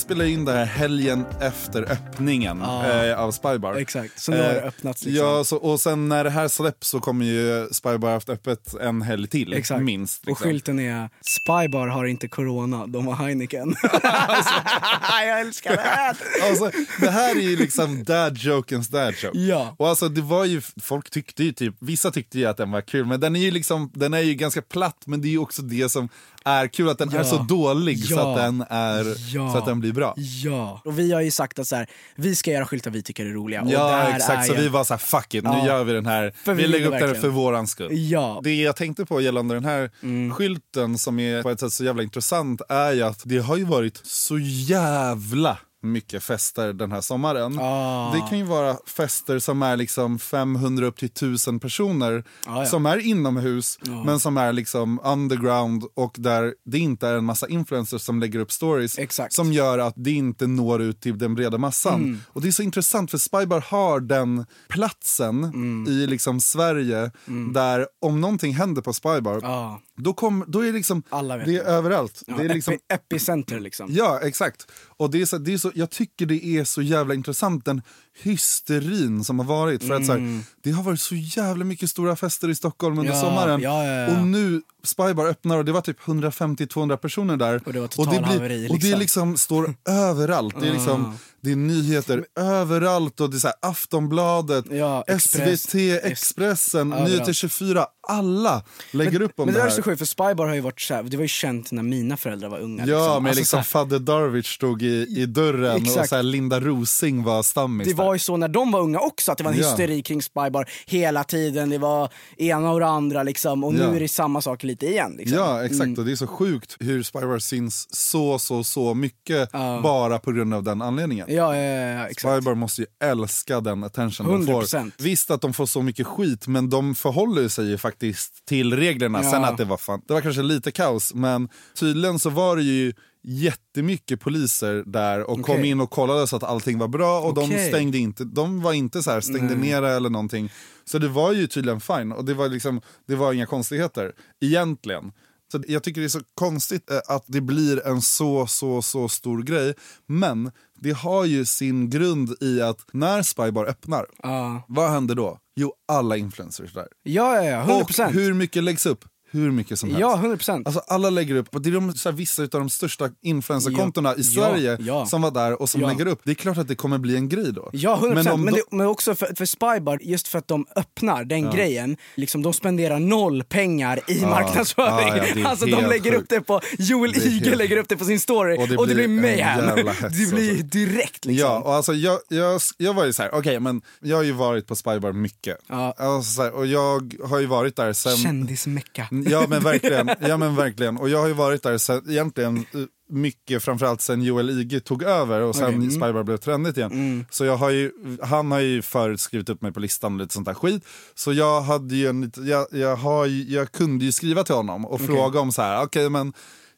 Spelar 0.00 0.24
in 0.24 0.44
det 0.44 0.52
här 0.52 0.64
helgen 0.64 1.24
efter 1.40 1.82
öppningen 1.92 2.62
eh, 2.62 3.20
av 3.20 3.30
Spybar. 3.32 3.74
Exakt, 3.74 4.20
så 4.20 4.30
nu 4.30 4.36
har 4.36 4.44
det 4.44 4.60
Eh, 4.60 4.66
öppnats 4.66 5.04
liksom. 5.04 5.26
Ja, 5.26 5.44
så, 5.44 5.56
och 5.56 5.80
sen 5.80 6.08
när 6.08 6.24
det 6.24 6.30
här 6.30 6.48
släpps 6.48 6.88
så 6.88 7.00
kommer 7.00 7.24
ju 7.24 7.68
Spybar 7.72 8.10
haft 8.10 8.28
öppet 8.28 8.74
en 8.74 9.02
helg 9.02 9.28
till, 9.28 9.52
Exakt. 9.52 9.82
minst. 9.82 10.22
Och 10.22 10.28
liksom. 10.28 10.44
skylten 10.44 10.78
är 10.78 11.10
Spybar 11.20 11.86
har 11.86 12.04
inte 12.04 12.28
corona, 12.28 12.86
de 12.86 13.06
har 13.06 13.14
Heineken. 13.14 13.76
jag 15.26 15.40
älskar 15.40 15.76
det 15.76 15.82
här! 15.82 16.16
Alltså, 16.48 16.70
det 17.00 17.10
här 17.10 17.36
är 17.36 17.40
ju 17.40 17.56
liksom 17.56 18.04
dad 18.04 18.38
jokens 18.38 18.88
dad 18.88 19.14
joke. 19.22 19.38
Ja. 19.38 19.74
Och 19.78 19.88
alltså 19.88 20.08
det 20.08 20.22
var 20.22 20.44
ju, 20.44 20.60
folk 20.82 21.10
tyckte 21.10 21.44
ju 21.44 21.52
typ, 21.52 21.74
vissa 21.78 22.10
tyckte 22.10 22.38
ju 22.38 22.46
att 22.46 22.56
den 22.56 22.70
var 22.70 22.80
kul, 22.80 23.06
men 23.06 23.20
den 23.20 23.36
är 23.36 23.40
ju 23.40 23.50
liksom, 23.50 23.90
den 23.94 24.14
är 24.14 24.20
ju 24.20 24.34
ganska 24.34 24.62
platt, 24.62 25.02
men 25.06 25.22
det 25.22 25.28
är 25.28 25.30
ju 25.30 25.38
också 25.38 25.62
det 25.62 25.88
som 25.88 26.08
är 26.44 26.66
kul, 26.66 26.88
att 26.88 26.98
den 26.98 27.10
Ja. 27.12 27.18
är 27.20 27.24
så 27.24 27.36
dålig 27.36 28.04
så 28.04 28.14
Ja. 28.14 28.30
att 28.30 28.36
den 28.36 28.64
är, 28.70 29.16
Ja. 29.34 29.52
så 29.52 29.58
att 29.58 29.66
den 29.66 29.80
blir 29.80 29.92
bra. 29.92 30.14
Ja, 30.16 30.80
och 30.84 30.98
vi 30.98 31.12
har 31.12 31.20
ju 31.20 31.30
sagt 31.30 31.58
att 31.58 31.66
så 31.66 31.76
här, 31.76 31.86
vi 32.16 32.34
ska 32.36 32.50
göra 32.50 32.66
skyltar 32.66 32.90
vi 32.90 33.02
tycker 33.02 33.26
är 33.26 33.30
roliga. 33.30 33.62
Och 33.62 33.70
Ja 33.70 33.88
där 33.88 34.14
exakt, 34.16 34.42
är 34.42 34.46
så 34.46 34.52
jag- 34.54 34.60
vi 34.60 34.68
var 34.68 34.84
så 34.84 34.94
här: 34.94 34.98
fuck 34.98 35.34
it, 35.34 35.44
nu 35.44 35.66
gör 35.66 35.84
vi 35.84 35.92
den 35.92 36.06
här, 36.06 36.32
För 36.44 36.54
vi 36.54 36.62
vi 36.62 36.68
lägger 36.68 36.86
upp 36.86 37.00
den 37.00 37.20
för 37.20 37.28
våran 37.28 37.66
skull. 37.66 37.88
Ja. 37.92 38.40
Det 38.44 38.54
jag 38.54 38.76
tänkte 38.76 39.06
på 39.06 39.20
gällande 39.20 39.54
den 39.54 39.64
här 39.64 39.90
Mm. 40.02 40.34
skylten 40.34 40.98
som 40.98 41.18
är 41.20 41.42
på 41.42 41.50
ett 41.50 41.60
sätt 41.60 41.72
så 41.72 41.84
jävla 41.84 42.02
intressant 42.02 42.60
är 42.68 42.92
ju 42.92 43.02
att 43.02 43.22
det 43.24 43.38
har 43.38 43.56
ju 43.56 43.64
varit 43.64 44.00
så 44.04 44.38
jävla 44.38 45.58
mycket 45.82 46.22
fester 46.22 46.72
den 46.72 46.92
här 46.92 47.00
sommaren. 47.00 47.58
Ah. 47.60 48.12
Det 48.14 48.20
kan 48.28 48.38
ju 48.38 48.44
vara 48.44 48.76
fester 48.86 49.38
som 49.38 49.62
är 49.62 49.76
liksom 49.76 50.18
500 50.18 50.86
upp 50.86 50.96
till 50.98 51.06
1000 51.08 51.60
personer 51.60 52.24
Ah, 52.46 52.58
ja. 52.60 52.66
som 52.66 52.86
är 52.86 52.98
inomhus 52.98 53.78
men 54.04 54.20
som 54.20 54.36
är 54.36 54.52
liksom 54.52 55.00
underground 55.04 55.84
och 55.94 56.14
där 56.18 56.54
det 56.64 56.78
inte 56.78 57.08
är 57.08 57.14
en 57.14 57.24
massa 57.24 57.48
influencers 57.48 58.02
som 58.02 58.20
lägger 58.20 58.38
upp 58.38 58.52
stories 58.52 58.98
Exakt. 58.98 59.32
som 59.32 59.52
gör 59.52 59.78
att 59.78 59.94
det 59.96 60.10
inte 60.10 60.46
når 60.46 60.82
ut 60.82 61.00
till 61.00 61.18
den 61.18 61.34
breda 61.34 61.58
massan. 61.58 61.94
Mm. 62.02 62.18
Och 62.28 62.40
det 62.42 62.48
är 62.48 62.52
så 62.52 62.62
intressant 62.62 63.10
för 63.10 63.18
Spybar 63.18 63.64
har 63.68 64.00
den 64.00 64.46
platsen 64.68 65.44
Mm. 65.44 65.86
i 65.92 66.06
liksom 66.06 66.40
Sverige 66.40 67.10
där 67.54 67.86
om 68.00 68.20
någonting 68.20 68.54
händer 68.54 68.82
på 68.82 68.92
Spybar 68.92 69.40
Ja. 69.42 69.80
Då, 70.02 70.12
kom, 70.12 70.44
då 70.48 70.60
är 70.60 70.66
det 70.66 70.72
liksom, 70.72 71.02
Alla 71.08 71.36
vet 71.36 71.46
det 71.46 71.56
är 71.56 71.62
överallt. 71.64 72.22
Ja, 72.26 72.34
det 72.36 72.44
är 72.44 72.48
liksom, 72.54 72.74
epi- 72.74 72.78
epicenter 72.94 73.60
liksom. 73.60 73.86
Ja, 73.90 74.20
exakt. 74.22 74.66
Och 74.96 75.10
det 75.10 75.22
är 75.22 75.26
så, 75.26 75.38
det 75.38 75.52
är 75.52 75.58
så, 75.58 75.72
jag 75.74 75.90
tycker 75.90 76.26
det 76.26 76.44
är 76.46 76.64
så 76.64 76.82
jävla 76.82 77.14
intressant 77.14 77.64
den 77.64 77.82
hysterin 78.22 79.24
som 79.24 79.38
har 79.38 79.46
varit. 79.46 79.84
För 79.84 79.94
att 79.94 80.06
så 80.06 80.12
här, 80.12 80.40
det 80.62 80.70
har 80.70 80.82
varit 80.82 81.00
så 81.00 81.14
jävla 81.14 81.64
mycket 81.64 81.90
stora 81.90 82.16
fester 82.16 82.48
i 82.48 82.54
Stockholm 82.54 82.98
under 82.98 83.12
Ja, 83.12 83.20
sommaren. 83.20 83.60
ja. 83.60 84.06
Och 84.20 84.26
nu 84.26 84.62
Spybar 84.82 85.26
öppnar 85.26 85.58
och 85.58 85.64
det 85.64 85.72
var 85.72 85.80
typ 85.80 86.00
150-200 86.00 86.96
personer 86.96 87.36
där. 87.36 87.62
Och 87.66 87.72
det 87.72 87.78
var 87.80 87.84
och 87.98 88.06
det, 88.06 88.10
total 88.16 88.24
haveri, 88.24 88.68
och 88.70 88.78
det 88.78 88.82
liksom. 88.82 88.98
liksom 89.00 89.36
står 89.36 89.74
överallt. 89.88 90.60
Det 90.60 90.68
är, 90.68 90.72
liksom, 90.72 91.18
det 91.42 91.52
är 91.52 91.56
nyheter 91.56 92.24
överallt 92.40 93.20
och 93.20 93.30
det 93.30 93.36
är 93.36 93.38
så 93.38 93.46
här, 93.46 93.56
Aftonbladet, 93.62 94.64
Ja, 94.70 95.04
Express, 95.06 95.60
SVT, 95.62 95.74
Expressen, 96.04 96.92
överallt. 96.92 97.10
Nyheter 97.12 97.32
24. 97.32 97.86
Alla 98.08 98.62
lägger 98.90 99.22
upp 99.22 99.40
om 99.40 99.44
Men 99.46 99.54
det 99.54 99.58
det 99.60 99.62
här. 99.62 99.70
är 99.70 99.74
så 99.74 99.82
sjukt 99.82 99.98
för 99.98 100.06
Spybar 100.06 100.46
har 100.46 100.54
ju 100.54 100.60
varit 100.60 100.80
så 100.80 100.94
här, 100.94 101.02
det 101.02 101.16
var 101.16 101.22
ju 101.24 101.28
känt 101.28 101.72
när 101.72 101.82
mina 101.82 102.16
föräldrar 102.16 102.48
var 102.48 102.58
unga. 102.60 102.86
Ja, 102.86 102.96
liksom. 102.98 103.22
men 103.22 103.30
Alltså, 103.30 103.40
liksom 103.40 103.64
Fadde 103.64 103.98
Darwich 103.98 104.54
stod 104.54 104.82
i, 104.82 105.06
i 105.08 105.26
dörren 105.26 105.72
och 105.76 105.80
Exakt. 105.82 106.08
så 106.08 106.16
här 106.16 106.22
Linda 106.22 106.60
Rosing 106.60 107.22
var 107.22 107.42
stammis 107.42 107.86
det 107.88 107.94
där. 107.94 108.04
var 108.04 108.12
ju 108.14 108.18
så 108.18 108.36
när 108.36 108.48
de 108.48 108.72
var 108.72 108.80
unga 108.80 108.98
också, 109.00 109.32
att 109.32 109.38
det 109.38 109.44
var 109.44 109.50
en 109.52 109.58
Ja. 109.58 109.68
hysteri 109.68 110.02
kring 110.02 110.22
Spybar. 110.22 110.68
Hela 110.86 111.24
tiden, 111.24 111.70
det 111.70 111.78
var 111.78 112.08
ena 112.36 112.70
och 112.70 112.80
det 112.80 112.86
andra 112.86 113.22
liksom 113.22 113.64
och 113.64 113.74
nu 113.74 113.80
Ja. 113.82 113.94
är 113.94 114.00
det 114.00 114.08
samma 114.08 114.40
sak 114.42 114.62
lite 114.62 114.86
igen. 114.86 115.14
Liksom. 115.18 115.38
Ja, 115.38 115.64
exakt. 115.64 115.98
Och 115.98 116.04
det 116.04 116.12
är 116.12 116.16
så 116.16 116.26
sjukt 116.26 116.76
hur 116.80 117.02
Spybar 117.02 117.38
syns 117.38 117.86
så, 117.94 118.38
så, 118.38 118.64
så 118.64 118.94
mycket 118.94 119.52
bara 119.82 120.18
på 120.18 120.32
grund 120.32 120.54
av 120.54 120.62
den 120.62 120.82
anledningen. 120.82 121.26
Ja, 121.34 121.56
ja, 121.56 121.62
ja, 121.62 122.08
exakt. 122.08 122.36
Spybar 122.36 122.54
måste 122.54 122.80
ju 122.82 122.86
älska 123.02 123.60
den 123.60 123.84
attention 123.84 124.26
de 124.26 124.52
100%. 124.52 124.92
får. 124.96 125.02
Visst 125.02 125.30
att 125.30 125.40
de 125.40 125.52
får 125.52 125.66
så 125.66 125.82
mycket 125.82 126.06
skit, 126.06 126.46
men 126.46 126.70
de 126.70 126.94
förhåller 126.94 127.48
sig 127.48 127.68
ju 127.68 127.78
faktiskt 127.78 128.46
till 128.46 128.76
reglerna. 128.76 129.20
Ja. 129.22 129.30
Sen 129.30 129.44
att 129.44 129.56
det 129.56 129.64
var 129.64 129.76
fan, 129.76 130.02
det 130.06 130.14
var 130.14 130.20
kanske 130.20 130.42
lite 130.42 130.70
kaos, 130.70 131.14
men 131.14 131.48
tydligen 131.74 132.18
så 132.18 132.30
var 132.30 132.56
det 132.56 132.62
ju 132.62 132.92
jättemycket 133.22 134.20
poliser 134.20 134.82
där 134.86 135.20
och 135.20 135.42
kom 135.42 135.54
Okej. 135.54 135.66
in 135.68 135.80
och 135.80 135.90
kollade 135.90 136.26
så 136.26 136.36
att 136.36 136.42
allting 136.42 136.78
var 136.78 136.88
bra 136.88 137.20
och 137.20 137.34
de 137.34 137.44
Okej. 137.44 137.68
stängde 137.68 137.98
inte, 137.98 138.24
de 138.24 138.62
var 138.62 138.72
inte 138.72 139.02
så 139.02 139.10
här 139.10 139.20
stängde 139.20 139.54
ner 139.54 139.82
eller 139.82 140.10
någonting. 140.10 140.52
Så 140.84 140.98
det 140.98 141.08
var 141.08 141.32
ju 141.32 141.46
tydligen 141.46 141.80
fine 141.80 142.12
och 142.12 142.24
det 142.24 142.34
var 142.34 142.48
liksom, 142.48 142.80
det 143.08 143.16
var 143.16 143.32
inga 143.32 143.46
konstigheter 143.46 144.12
egentligen. 144.40 145.12
Så 145.52 145.62
jag 145.68 145.82
tycker 145.82 146.00
det 146.00 146.06
är 146.06 146.08
så 146.08 146.20
konstigt 146.34 146.90
eh, 146.90 146.98
att 147.08 147.24
det 147.26 147.40
blir 147.40 147.86
en 147.86 148.02
så, 148.02 148.46
så, 148.46 148.82
så 148.82 149.08
stor 149.08 149.42
grej. 149.42 149.74
Men 150.06 150.50
det 150.80 150.90
har 150.92 151.24
ju 151.24 151.44
sin 151.44 151.90
grund 151.90 152.34
i 152.40 152.60
att 152.62 152.78
när 152.92 153.22
Spybar 153.22 153.64
öppnar, 153.66 154.06
Ja. 154.22 154.62
vad 154.68 154.90
händer 154.90 155.14
då? 155.14 155.38
Jo, 155.56 155.72
alla 155.88 156.16
influencers 156.16 156.72
där. 156.72 156.86
Ja, 157.02 157.36
ja, 157.36 157.44
ja, 157.44 157.82
100%. 157.84 158.06
Och 158.06 158.12
hur 158.12 158.34
mycket 158.34 158.64
läggs 158.64 158.86
upp? 158.86 159.04
Hur 159.30 159.50
mycket 159.50 159.78
som 159.78 159.88
helst. 159.88 160.00
Ja, 160.00 160.20
100%. 160.24 160.62
Alltså 160.64 160.80
alla 160.86 161.10
lägger 161.10 161.34
upp, 161.34 161.48
det 161.62 161.68
är 161.68 161.72
de, 161.72 161.92
så 161.94 162.08
här, 162.10 162.16
vissa 162.16 162.42
av 162.42 162.48
de 162.48 162.70
största 162.70 163.08
influencerkontona 163.22 164.10
i 164.14 164.14
Ja, 164.16 164.22
Sverige 164.22 164.76
ja. 164.80 165.06
som 165.06 165.22
var 165.22 165.30
där 165.30 165.62
och 165.62 165.70
som 165.70 165.80
Ja. 165.80 165.88
lägger 165.88 166.06
upp. 166.06 166.20
Det 166.24 166.30
är 166.30 166.34
klart 166.34 166.58
att 166.58 166.68
det 166.68 166.74
kommer 166.74 166.98
bli 166.98 167.16
en 167.16 167.28
grej 167.28 167.52
då. 167.52 167.70
Ja, 167.72 167.96
100%. 168.02 168.14
Men, 168.14 168.24
men, 168.24 168.54
de- 168.54 168.60
det, 168.70 168.76
men 168.76 168.86
också 168.86 169.14
för, 169.14 169.32
för 169.36 169.44
Spybar, 169.44 169.98
just 170.02 170.28
för 170.28 170.38
att 170.38 170.48
de 170.48 170.66
öppnar 170.76 171.24
den 171.24 171.50
grejen, 171.50 171.96
liksom, 172.14 172.42
de 172.42 172.52
spenderar 172.52 172.98
noll 172.98 173.44
pengar 173.44 174.00
i 174.06 174.20
marknadsföring. 174.20 175.08
Ja, 175.08 175.16
ja, 175.16 175.24
det 175.34 175.44
alltså 175.44 175.66
de 175.66 175.70
lägger 175.86 176.10
sjukt. 176.10 176.22
upp 176.22 176.28
det 176.28 176.40
på, 176.40 176.60
Joel 176.78 177.12
Det 177.12 177.18
är 177.18 177.26
Ige 177.26 177.44
helt- 177.44 177.56
lägger 177.58 177.76
upp 177.76 177.88
det 177.88 177.96
på 177.96 178.04
sin 178.04 178.20
story 178.20 178.56
och 178.56 178.60
Och 178.62 178.68
det, 178.68 178.76
det 178.76 178.84
blir 178.86 178.94
blir 178.94 179.04
en 179.04 179.16
mayhem. 179.20 179.38
jävla 179.76 179.92
hets, 179.92 180.18
Det 180.18 180.34
blir 180.34 180.50
alltså. 180.50 180.66
direkt 180.66 181.24
liksom. 181.24 181.48
Ja, 181.48 181.58
och 181.60 181.74
alltså 181.74 181.92
jag, 181.94 182.18
jag, 182.28 182.60
jag 182.76 182.94
var 182.94 183.04
ju 183.04 183.12
så 183.12 183.22
här, 183.22 183.34
okej 183.34 183.60
men 183.60 183.82
jag 184.00 184.16
har 184.16 184.24
ju 184.24 184.32
varit 184.32 184.66
på 184.66 184.76
Spybar 184.76 185.12
mycket. 185.12 185.56
Ja. 185.68 185.94
Alltså, 185.98 186.32
så 186.32 186.42
här, 186.42 186.52
och 186.52 186.66
jag 186.66 187.14
har 187.28 187.38
ju 187.38 187.46
varit 187.46 187.76
där 187.76 187.92
sen... 187.92 188.16
Kändismecka. 188.16 189.08
Ja 189.28 189.46
men 189.48 189.62
verkligen, 189.62 190.10
ja 190.20 190.36
men 190.36 190.56
verkligen. 190.56 190.96
Och 190.96 191.08
jag 191.08 191.18
har 191.18 191.28
ju 191.28 191.34
varit 191.34 191.62
där 191.62 191.78
sen, 191.78 192.10
egentligen 192.10 192.56
eh, 192.56 192.62
mycket 193.10 193.62
framförallt 193.62 194.00
sen 194.00 194.22
Joel 194.22 194.50
Ige 194.50 194.80
tog 194.80 195.02
över 195.02 195.40
och 195.40 195.56
sen 195.56 195.64
Okej, 195.64 195.74
mm. 195.74 195.90
Spybar 195.90 196.22
blev 196.22 196.36
trendigt 196.36 196.76
igen. 196.76 197.26
Så 197.30 197.44
jag 197.44 197.56
har 197.56 197.70
ju, 197.70 197.90
han 198.22 198.52
har 198.52 198.60
ju 198.60 198.82
förut 198.82 199.20
skrivit 199.20 199.48
upp 199.48 199.62
mig 199.62 199.72
på 199.72 199.80
listan 199.80 200.14
och 200.14 200.20
lite 200.20 200.34
sånt 200.34 200.46
där 200.46 200.54
skit. 200.54 200.84
Så 201.14 201.32
jag 201.32 201.60
hade 201.60 201.94
ju 201.94 202.06
en, 202.08 202.32
jag, 202.36 202.66
jag, 202.70 202.96
har, 202.96 203.26
jag 203.52 203.72
kunde 203.72 204.04
ju 204.04 204.12
skriva 204.12 204.44
till 204.44 204.54
honom 204.54 204.86
och 204.86 205.00
fråga 205.00 205.40
om 205.40 205.52
så 205.52 205.62
här, 205.62 205.82
okej 205.82 206.10
men 206.10 206.32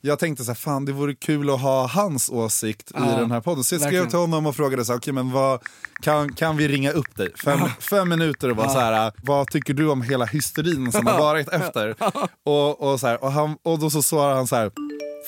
jag 0.05 0.19
tänkte 0.19 0.45
så 0.45 0.51
här, 0.51 0.57
fan 0.57 0.85
det 0.85 0.93
vore 0.93 1.15
kul 1.15 1.51
att 1.51 1.61
ha 1.61 1.87
hans 1.87 2.31
åsikt 2.31 2.91
i 2.91 2.95
Ja, 2.95 3.01
den 3.05 3.31
här 3.31 3.41
podden. 3.41 3.65
Så 3.65 3.75
jag 3.75 3.81
skrev 3.81 3.93
verkligen. 3.93 4.09
till 4.11 4.19
honom 4.19 4.47
och 4.47 4.57
frågade 4.57 4.85
så 4.85 4.93
här, 4.93 4.99
okej 4.99 5.13
men 5.13 5.31
vad, 5.31 5.61
kan, 6.03 6.33
kan 6.33 6.57
vi 6.57 6.69
ringa 6.69 6.91
upp 6.93 7.17
dig? 7.17 7.33
Fem, 7.45 7.61
fem 7.81 8.09
minuter 8.09 8.51
och 8.51 8.57
bara 8.57 8.69
så 8.69 8.79
här, 8.79 9.13
vad 9.23 9.47
tycker 9.51 9.75
du 9.75 9.89
om 9.91 10.03
hela 10.03 10.25
hysterin 10.25 10.93
som 10.93 11.07
har 11.07 11.19
varit 11.19 11.49
efter? 11.49 11.95
Och, 12.45 12.93
och, 12.93 13.01
så 13.01 13.07
här, 13.07 13.25
och, 13.25 13.33
han, 13.33 13.57
och 13.63 13.79
då 13.79 13.91
så 13.91 14.03
svarar 14.03 14.35
han 14.35 14.47
så 14.47 14.57
här, 14.57 14.71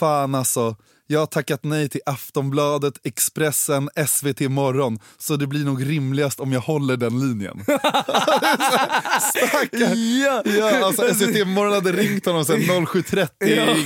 fan 0.01 0.35
alltså, 0.35 0.77
jag 1.07 1.21
har 1.21 1.27
tackat 1.27 1.65
nej 1.65 1.89
till 1.89 2.01
Aftonbladet, 2.07 2.95
Expressen, 3.05 3.89
SVT 4.09 4.41
Morgon, 4.41 4.99
så 5.19 5.37
det 5.37 5.47
blir 5.47 5.65
nog 5.65 5.91
rimligast 5.91 6.41
om 6.41 6.53
jag 6.53 6.61
håller 6.61 6.97
den 6.97 7.21
linjen. 7.21 7.65
Stackarn! 9.21 10.21
Ja. 10.21 10.43
Ja, 10.59 10.87
alltså 10.87 11.15
SVT 11.15 11.47
Morgon 11.47 11.73
hade 11.73 11.93
ringt 11.93 12.27
honom 12.27 12.45
sen 12.45 12.61
07.30 12.61 13.29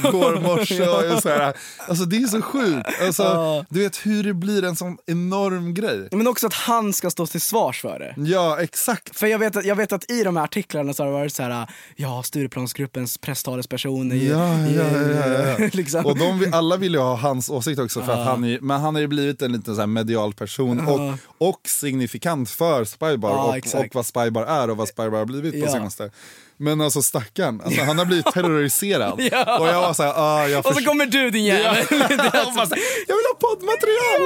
igår 0.06 0.40
morse. 0.40 0.88
Och 0.88 1.22
så 1.22 1.28
här, 1.28 1.54
alltså 1.88 2.04
det 2.04 2.16
är 2.16 2.26
så 2.26 2.42
sjukt. 2.42 2.88
Alltså, 3.02 3.22
Ja. 3.22 3.64
Du 3.70 3.80
vet 3.80 4.06
hur 4.06 4.22
det 4.24 4.34
blir 4.34 4.64
en 4.64 4.76
sån 4.76 4.98
enorm 5.06 5.74
grej. 5.74 6.08
Men 6.12 6.26
också 6.26 6.46
att 6.46 6.54
han 6.54 6.92
ska 6.92 7.10
stå 7.10 7.26
till 7.26 7.40
svars 7.40 7.80
för 7.80 7.98
det. 7.98 8.14
Ja, 8.30 8.60
exakt. 8.60 9.16
För 9.18 9.26
jag 9.26 9.38
vet, 9.38 9.56
att, 9.56 9.64
jag 9.64 9.76
vet 9.76 9.92
att 9.92 10.10
i 10.10 10.22
de 10.22 10.36
här 10.36 10.44
artiklarna 10.44 10.92
så 10.92 11.02
har 11.02 11.10
det 11.10 11.16
varit 11.18 11.34
så 11.34 11.42
här, 11.42 11.66
ja 11.96 12.22
Stureplansgruppens 12.22 13.18
presstalesperson 13.18 14.10
ju... 14.10 14.28
Ja, 14.28 14.58
ja, 14.58 14.82
ja, 14.92 15.56
ja. 15.58 15.68
liksom. 15.72 16.06
Och 16.06 16.18
de, 16.18 16.50
alla 16.52 16.76
vill 16.76 16.92
ju 16.92 16.98
ha 16.98 17.07
hans 17.16 17.50
åsikt 17.50 17.80
också, 17.80 18.02
för 18.02 18.12
att 18.12 18.26
han 18.26 18.44
är, 18.44 18.58
men 18.60 18.80
han 18.80 18.94
har 18.94 19.02
ju 19.02 19.08
blivit 19.08 19.42
en 19.42 19.52
liten 19.52 19.74
så 19.74 19.80
här 19.80 19.86
medial 19.86 20.32
person 20.34 20.86
och, 20.88 21.00
och 21.48 21.60
signifikant 21.66 22.50
för 22.50 22.84
Spybar 22.84 23.30
Ja, 23.30 23.56
och, 23.74 23.80
och 23.80 23.86
vad 23.94 24.06
Spybar 24.06 24.42
är 24.42 24.70
och 24.70 24.76
vad 24.76 24.88
Spybar 24.88 25.18
har 25.18 25.24
blivit 25.24 25.52
på 25.52 25.58
Ja. 25.68 25.72
senaste. 25.72 26.10
Men 26.56 26.80
alltså 26.80 27.02
stackarn, 27.02 27.60
alltså, 27.64 27.82
han 27.82 27.98
har 27.98 28.04
blivit 28.04 28.26
terroriserad. 28.26 29.20
Ja. 29.32 29.58
Och 29.58 29.68
jag 29.68 29.80
var 29.80 29.92
såhär, 29.94 30.12
ah, 30.16 30.48
jag 30.48 30.66
Och 30.66 30.74
så 30.74 30.84
kommer 30.84 31.06
du 31.06 31.30
din 31.30 31.44
jävel! 31.44 31.76
Är 31.90 32.10
Jag 32.34 32.52
så 32.68 32.74
här, 32.74 32.80
vill 33.06 33.28
ha 33.30 33.34
poddmaterial! 33.40 34.20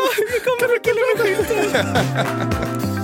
Kan 0.44 0.68
du 0.68 0.78
killen 0.84 1.04
med 1.16 2.92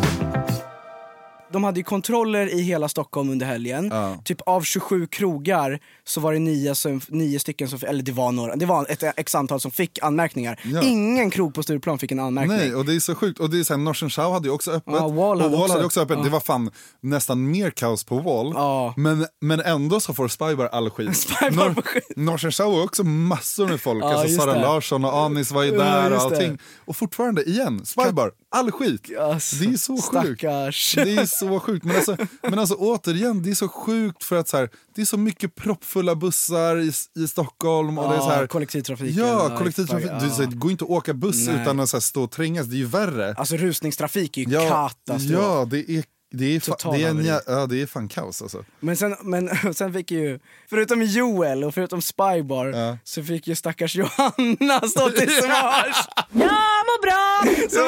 De 1.52 1.64
hade 1.64 1.80
ju 1.80 1.84
kontroller 1.84 2.46
i 2.54 2.60
hela 2.60 2.88
Stockholm 2.88 3.30
under 3.30 3.46
helgen. 3.46 3.88
Ja. 3.92 4.16
Typ 4.24 4.40
av 4.40 4.62
27 4.62 5.06
krogar 5.06 5.80
så 6.04 6.20
var 6.20 6.32
det 6.32 6.38
nio, 6.38 6.74
som, 6.74 7.00
nio 7.08 7.38
stycken 7.38 7.68
som, 7.68 7.78
eller 7.88 8.02
det 8.02 8.12
var 8.12 8.32
några, 8.32 8.56
det 8.56 8.66
var 8.66 8.86
ett 8.88 9.02
x 9.16 9.34
antal 9.34 9.60
som 9.60 9.70
fick 9.70 9.98
anmärkningar. 10.02 10.60
Ja. 10.64 10.82
Ingen 10.82 11.30
krog 11.30 11.54
på 11.54 11.62
Stureplan 11.62 11.98
fick 11.98 12.12
en 12.12 12.18
anmärkning. 12.20 12.56
Nej, 12.56 12.74
och 12.74 12.84
det 12.84 12.94
är 12.94 13.00
så 13.00 13.14
sjukt. 13.14 13.40
Och 13.40 13.50
det 13.50 13.58
är 13.60 13.64
så 13.64 13.72
här, 13.72 13.78
Norsen 13.78 14.10
Show 14.10 14.32
hade 14.32 14.48
ju 14.48 14.54
också 14.54 14.70
öppet. 14.70 14.94
Ja, 14.96 15.08
Wall 15.08 15.40
hade 15.40 15.44
och 15.44 15.52
Wall 15.52 15.62
också- 15.62 15.72
hade 15.72 15.84
också 15.84 16.00
öppet. 16.00 16.24
Det 16.24 16.30
var 16.30 16.40
fan 16.40 16.70
nästan 17.00 17.50
mer 17.50 17.70
kaos 17.70 18.04
på 18.04 18.18
Wall. 18.18 18.54
Men, 18.96 19.26
men 19.40 19.60
ändå 19.60 20.00
så 20.00 20.14
får 20.14 20.28
Spybar 20.28 20.66
all 20.66 20.90
skit. 20.90 21.16
Spybar 21.16 21.74
får 21.74 21.82
skit. 21.82 22.12
Norsen 22.16 22.52
Show 22.52 22.74
har 22.74 22.84
också 22.84 23.04
massor 23.04 23.66
med 23.68 23.80
folk. 23.80 24.04
Alltså 24.04 24.36
Sara 24.36 24.52
det. 24.54 24.60
Larsson 24.60 25.04
och 25.04 25.16
Anis 25.18 25.50
var 25.50 25.62
ju 25.62 25.70
där 25.70 26.12
och 26.12 26.18
allting. 26.20 26.58
Och 26.84 26.96
fortfarande, 26.96 27.42
igen, 27.42 27.86
Spybar, 27.86 28.32
all 28.50 28.70
skit. 28.72 29.18
Alltså, 29.18 29.56
det 29.56 29.66
är 29.72 29.76
så 29.76 29.92
sjukt. 29.96 30.04
stackars. 30.40 30.94
Det 30.94 31.14
är 31.16 31.26
så 31.26 31.60
sjukt. 31.60 31.84
Men 31.84 31.96
alltså, 31.96 32.16
men 32.42 32.58
alltså 32.58 32.74
återigen, 32.74 33.42
det 33.42 33.50
är 33.50 33.54
så 33.54 33.68
sjukt 33.68 34.24
för 34.24 34.36
att 34.36 34.48
så 34.48 34.56
här, 34.56 34.70
det 34.94 35.00
är 35.00 35.06
så 35.06 35.18
mycket 35.18 35.54
proppfulla 35.54 36.14
bussar 36.14 36.76
i, 36.78 36.92
i 37.24 37.28
Stockholm. 37.28 37.98
Och 37.98 38.10
det 38.10 38.16
är 38.16 38.20
så 38.20 38.30
här, 38.30 38.46
kollektivtrafiken. 38.46 39.26
Ja, 39.26 39.48
ja, 39.50 39.58
kollektivtrafik. 39.58 40.08
ja. 40.10 40.18
Du, 40.20 40.30
så, 40.30 40.42
här, 40.42 40.46
det 40.50 40.56
går 40.56 40.70
inte 40.70 40.84
att 40.84 40.90
åka 40.90 41.14
buss 41.14 41.46
Nej. 41.46 41.62
utan 41.62 41.80
att 41.80 41.88
så 41.88 41.96
här, 41.96 42.00
stå 42.02 42.22
och 42.22 42.30
trängas, 42.30 42.66
det 42.66 42.76
är 42.76 42.78
ju 42.78 42.86
värre. 42.86 43.34
Alltså 43.34 43.56
rusningstrafik 43.56 44.36
är 44.38 44.42
ju 44.42 44.52
Ja, 44.52 44.90
katastrof. 45.06 45.40
ja 45.42 45.66
det 45.70 45.90
är, 45.90 46.04
det 46.30 46.56
är, 46.56 46.60
fa, 46.60 46.92
det 46.92 47.02
är, 47.02 47.08
en, 47.10 47.24
ja, 47.46 47.66
det 47.66 47.82
är 47.82 47.86
fan 47.86 48.08
kaos 48.08 48.42
alltså. 48.42 48.64
Men 48.80 48.96
sen, 48.96 49.16
men 49.22 49.50
sen 49.74 49.92
fick 49.92 50.10
ju, 50.10 50.38
förutom 50.70 51.02
Joel 51.02 51.64
och 51.64 51.74
förutom 51.74 52.02
Spybar, 52.02 52.66
Ja. 52.66 52.98
så 53.04 53.22
fick 53.22 53.46
ju 53.48 53.54
stackars 53.54 53.96
Johanna 53.96 54.80
stå 54.88 55.10
till 55.10 55.30
svars. 55.42 55.96
Jag 56.32 56.50
mår 56.88 57.02
bra! 57.06 57.24
Så 57.70 57.84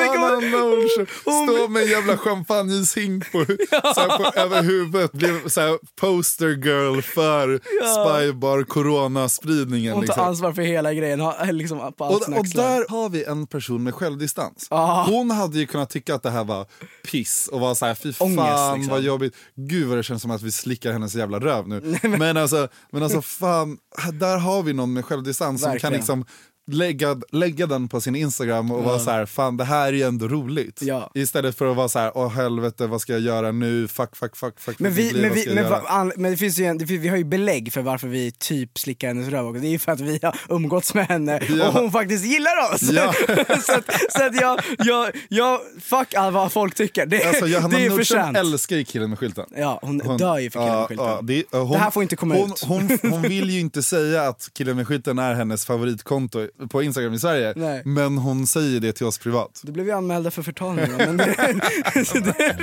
Nors 0.57 1.09
hon- 1.25 1.49
stå 1.57 1.69
med 1.69 1.83
en 1.83 1.88
jävla 1.88 2.16
champagneshink 2.16 3.33
på, 3.33 3.45
så 3.95 4.00
här, 4.00 4.19
på, 4.19 4.40
över 4.40 4.62
huvudet. 4.62 5.12
Blev 5.12 5.49
så 5.49 5.61
här, 5.61 5.78
poster 6.00 6.49
girl 6.49 7.00
för 7.00 7.61
Spybar 7.95 8.62
coronaspridningen. 8.62 9.92
hon 9.95 10.00
tar 10.00 10.07
Liksom. 10.07 10.25
ansvar 10.26 10.52
för 10.52 10.62
hela 10.62 10.95
grejen, 10.95 11.21
liksom 11.52 11.78
på 11.78 12.04
Och, 12.04 12.12
och 12.38 12.47
där 12.54 12.90
har 12.90 13.09
vi 13.09 13.25
en 13.25 13.47
person 13.47 13.83
med 13.83 13.95
självdistans. 13.95 14.66
Ja. 14.71 15.07
Hon 15.09 15.30
hade 15.30 15.59
ju 15.59 15.66
kunnat 15.66 15.90
tycka 15.90 16.14
att 16.14 16.23
det 16.23 16.30
här 16.30 16.45
var 16.45 16.66
piss 17.11 17.49
och 17.52 17.61
var 17.61 17.75
så 17.75 17.87
här, 17.87 17.95
fy 17.95 18.12
fan 18.12 18.26
Ångest, 18.38 18.76
liksom. 18.76 18.87
vad 18.95 19.00
jobbigt. 19.00 19.35
Gud 19.57 19.88
vad 19.88 19.99
det 19.99 20.02
känns 20.02 20.23
som 20.23 20.30
att 20.30 20.42
vi 20.42 20.52
slickar 20.52 20.92
hennes 20.92 21.14
jävla 21.14 21.38
röv 21.40 21.69
nu. 21.69 21.99
men, 22.02 22.37
alltså, 22.37 22.69
men 22.92 23.02
alltså 23.02 23.23
fan, 23.23 23.78
där 24.12 24.37
har 24.38 24.62
vi 24.62 24.73
någon 24.73 24.92
med 24.92 25.04
självdistans 25.04 25.61
som 25.61 25.66
kan 25.66 25.73
Verkligen. 25.73 25.92
liksom 25.95 26.25
lägga, 26.70 27.16
lägga 27.32 27.66
den 27.66 27.88
på 27.88 28.00
sin 28.00 28.14
Instagram 28.16 28.70
och 28.70 28.84
vara 28.84 28.98
så 28.98 29.10
här, 29.10 29.26
fan 29.26 29.56
det 29.56 29.64
här 29.64 29.88
är 29.88 29.92
ju 29.92 30.02
ändå 30.02 30.28
roligt. 30.28 30.78
Ja. 30.82 31.10
Istället 31.14 31.58
för 31.58 31.70
att 31.70 31.76
vara 31.76 31.88
så 31.88 31.98
här, 31.98 32.12
åh 32.14 32.28
helvete 32.28 32.86
vad 32.86 33.00
ska 33.00 33.12
jag 33.12 33.22
göra 33.22 33.52
nu, 33.52 33.88
fuck 33.88 34.16
fuck 34.16 34.36
fuck 34.36 34.60
fuck. 34.60 34.78
Men, 34.78 34.92
vi, 34.92 35.12
men, 35.22 35.34
vi, 35.34 35.54
men, 35.54 35.70
va- 35.70 36.10
men 36.16 36.30
det 36.30 36.36
finns 36.36 36.58
ju 36.58 36.64
en, 36.64 36.78
det, 36.78 36.84
vi 36.84 37.08
har 37.08 37.16
ju 37.16 37.24
belägg 37.24 37.72
för 37.72 37.82
varför 37.82 38.08
vi 38.08 38.30
typ 38.32 38.78
slickar 38.78 39.08
hennes 39.08 39.28
röv 39.28 39.46
också. 39.46 39.60
Det 39.60 39.66
är 39.68 39.70
ju 39.70 39.78
för 39.78 39.92
att 39.92 40.00
vi 40.00 40.18
har 40.22 40.36
umgåtts 40.48 40.94
med 40.94 41.06
henne 41.06 41.40
Ja. 41.48 41.68
och 41.68 41.74
hon 41.74 41.90
faktiskt 41.92 42.24
gillar 42.24 42.74
oss. 42.74 42.82
Ja. 42.82 43.12
så 43.66 43.72
att, 43.72 43.84
så 44.12 44.22
att 44.26 44.40
jag, 44.40 44.60
jag, 44.78 45.10
jag, 45.28 45.60
fuck 45.80 46.14
all 46.14 46.32
vad 46.32 46.52
folk 46.52 46.74
tycker. 46.74 47.06
Det, 47.06 47.24
Alltså, 47.24 47.46
Johanna 47.46 47.68
det 47.78 47.86
är 47.86 47.90
Nordström 47.90 48.18
förtjänt. 48.24 48.36
älskar 48.36 48.76
ju 48.76 48.84
killen 48.84 49.10
med 49.10 49.18
skylten. 49.18 49.46
Ja, 49.56 49.78
hon, 49.82 49.98
dör 49.98 50.38
ju 50.38 50.50
för 50.50 50.60
killen 50.60 50.78
med 50.78 50.88
skylten. 50.88 51.06
Ja, 51.06 51.20
det, 51.22 51.44
hon, 51.58 51.70
Det 51.72 51.78
här 51.78 51.90
får 51.90 52.02
inte 52.02 52.16
komma 52.16 52.34
hon, 52.34 52.50
ut. 52.50 52.64
Hon, 52.66 52.98
hon 53.10 53.22
vill 53.22 53.50
ju 53.50 53.60
inte 53.60 53.82
säga 53.82 54.22
att 54.22 54.48
killen 54.52 54.76
med 54.76 54.86
skylten 54.86 55.18
är 55.18 55.34
hennes 55.34 55.66
favoritkonto 55.66 56.48
på 56.71 56.83
Instagram 56.83 57.14
i 57.14 57.19
Sverige. 57.19 57.52
Nej. 57.57 57.83
Men 57.85 58.19
hon 58.19 58.47
säger 58.47 58.80
det 58.80 58.92
till 58.92 59.07
oss 59.07 59.19
privat. 59.19 59.61
Då 59.62 59.73
blev 59.73 59.87
vi 59.87 59.92
anmälda 59.92 60.30
för 60.30 60.42
förtal 60.42 60.76
nu 60.76 60.88
men 60.99 61.16
det, 61.16 62.04
så 62.07 62.19
det, 62.19 62.57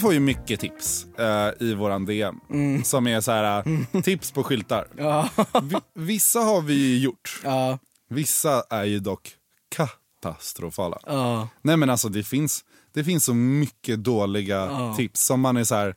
får 0.01 0.13
ju 0.13 0.21
mycket 0.21 0.61
tips 0.61 1.07
eh, 1.19 1.51
i 1.61 1.75
våran 1.75 2.05
DM 2.05 2.41
som 2.85 3.07
är 3.07 3.21
så 3.21 3.33
här 3.33 3.65
eh, 3.93 4.03
tips 4.03 4.33
på 4.33 4.45
skyltar. 4.45 4.87
Ja. 4.97 5.29
Vi, 5.63 5.77
vissa 5.95 6.41
har 6.41 6.61
vi 6.63 6.99
gjort. 7.03 7.41
Ja. 7.45 7.79
Vissa 8.11 8.63
är 8.71 8.85
ju 8.85 8.99
dock 9.01 9.31
katastrofala. 9.77 10.99
Ja. 11.07 11.49
Nej 11.63 11.77
men 11.77 11.91
alltså 11.91 12.09
det 12.09 12.23
finns, 12.23 12.65
det 12.95 13.05
finns 13.05 13.25
så 13.25 13.35
mycket 13.35 14.05
dåliga 14.05 14.95
tips 14.97 15.25
som 15.25 15.41
man 15.41 15.57
är 15.57 15.65
så 15.65 15.75
här. 15.75 15.95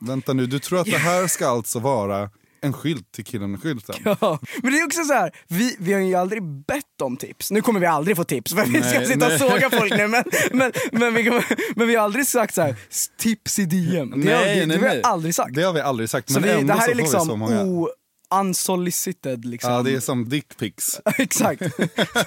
Vänta 0.00 0.32
nu, 0.32 0.46
du 0.46 0.58
tror 0.58 0.80
att 0.80 0.86
det 0.86 0.98
här 0.98 1.26
ska 1.28 1.48
alltså 1.48 1.78
vara 1.78 2.30
en 2.62 2.72
skylt 2.72 3.12
till 3.12 3.24
killen 3.24 3.50
med 3.50 3.62
skylten? 3.62 3.94
Ja, 4.20 4.38
men 4.62 4.72
det 4.72 4.78
är 4.78 4.86
också 4.86 5.04
så 5.04 5.12
här, 5.12 5.30
vi, 5.48 5.76
vi 5.78 5.92
har 5.92 6.00
ju 6.00 6.14
aldrig 6.14 6.42
bett 6.42 7.00
om 7.02 7.16
tips. 7.16 7.50
Nu 7.50 7.62
kommer 7.62 7.80
vi 7.80 7.86
aldrig 7.86 8.16
få 8.16 8.24
tips 8.24 8.54
för 8.54 8.64
vi 8.66 8.82
ska 8.82 8.98
Nej, 8.98 9.06
sitta 9.06 9.24
och 9.26 9.30
nej. 9.30 9.38
såga 9.38 9.70
folk 9.70 9.92
nu 9.96 10.08
men, 10.08 10.24
men, 10.52 10.72
men, 10.92 11.14
vi, 11.14 11.40
men 11.76 11.88
vi 11.88 11.94
har 11.96 12.04
aldrig 12.04 12.26
sagt 12.26 12.54
så 12.54 12.62
här, 12.62 12.76
"S- 12.90 13.10
tips 13.18 13.58
i 13.58 13.64
DM. 13.64 14.20
Det, 14.24 14.32
har, 14.32 14.44
det, 14.44 14.64
det 14.64 14.74
har 14.88 14.94
vi 14.94 15.00
aldrig 15.02 15.34
sagt. 15.34 15.54
Det 15.54 15.62
har 15.62 15.72
vi 15.72 15.80
aldrig 15.80 16.10
sagt. 16.10 16.28
så 16.30 16.40
Men 16.40 16.42
vi, 16.42 16.50
ändå 16.54 16.66
det 16.74 16.80
här 16.80 16.86
så 16.86 16.90
är 16.90 16.94
vi 16.96 17.06
så 17.06 17.18
liksom 17.18 17.38
många. 17.38 17.62
o, 17.64 17.88
unsolicited 18.34 19.44
liksom. 19.44 19.72
Ja, 19.72 19.82
det 19.82 19.94
är 19.94 20.00
som 20.00 20.28
dickpics. 20.28 21.00
Exakt. 21.18 21.62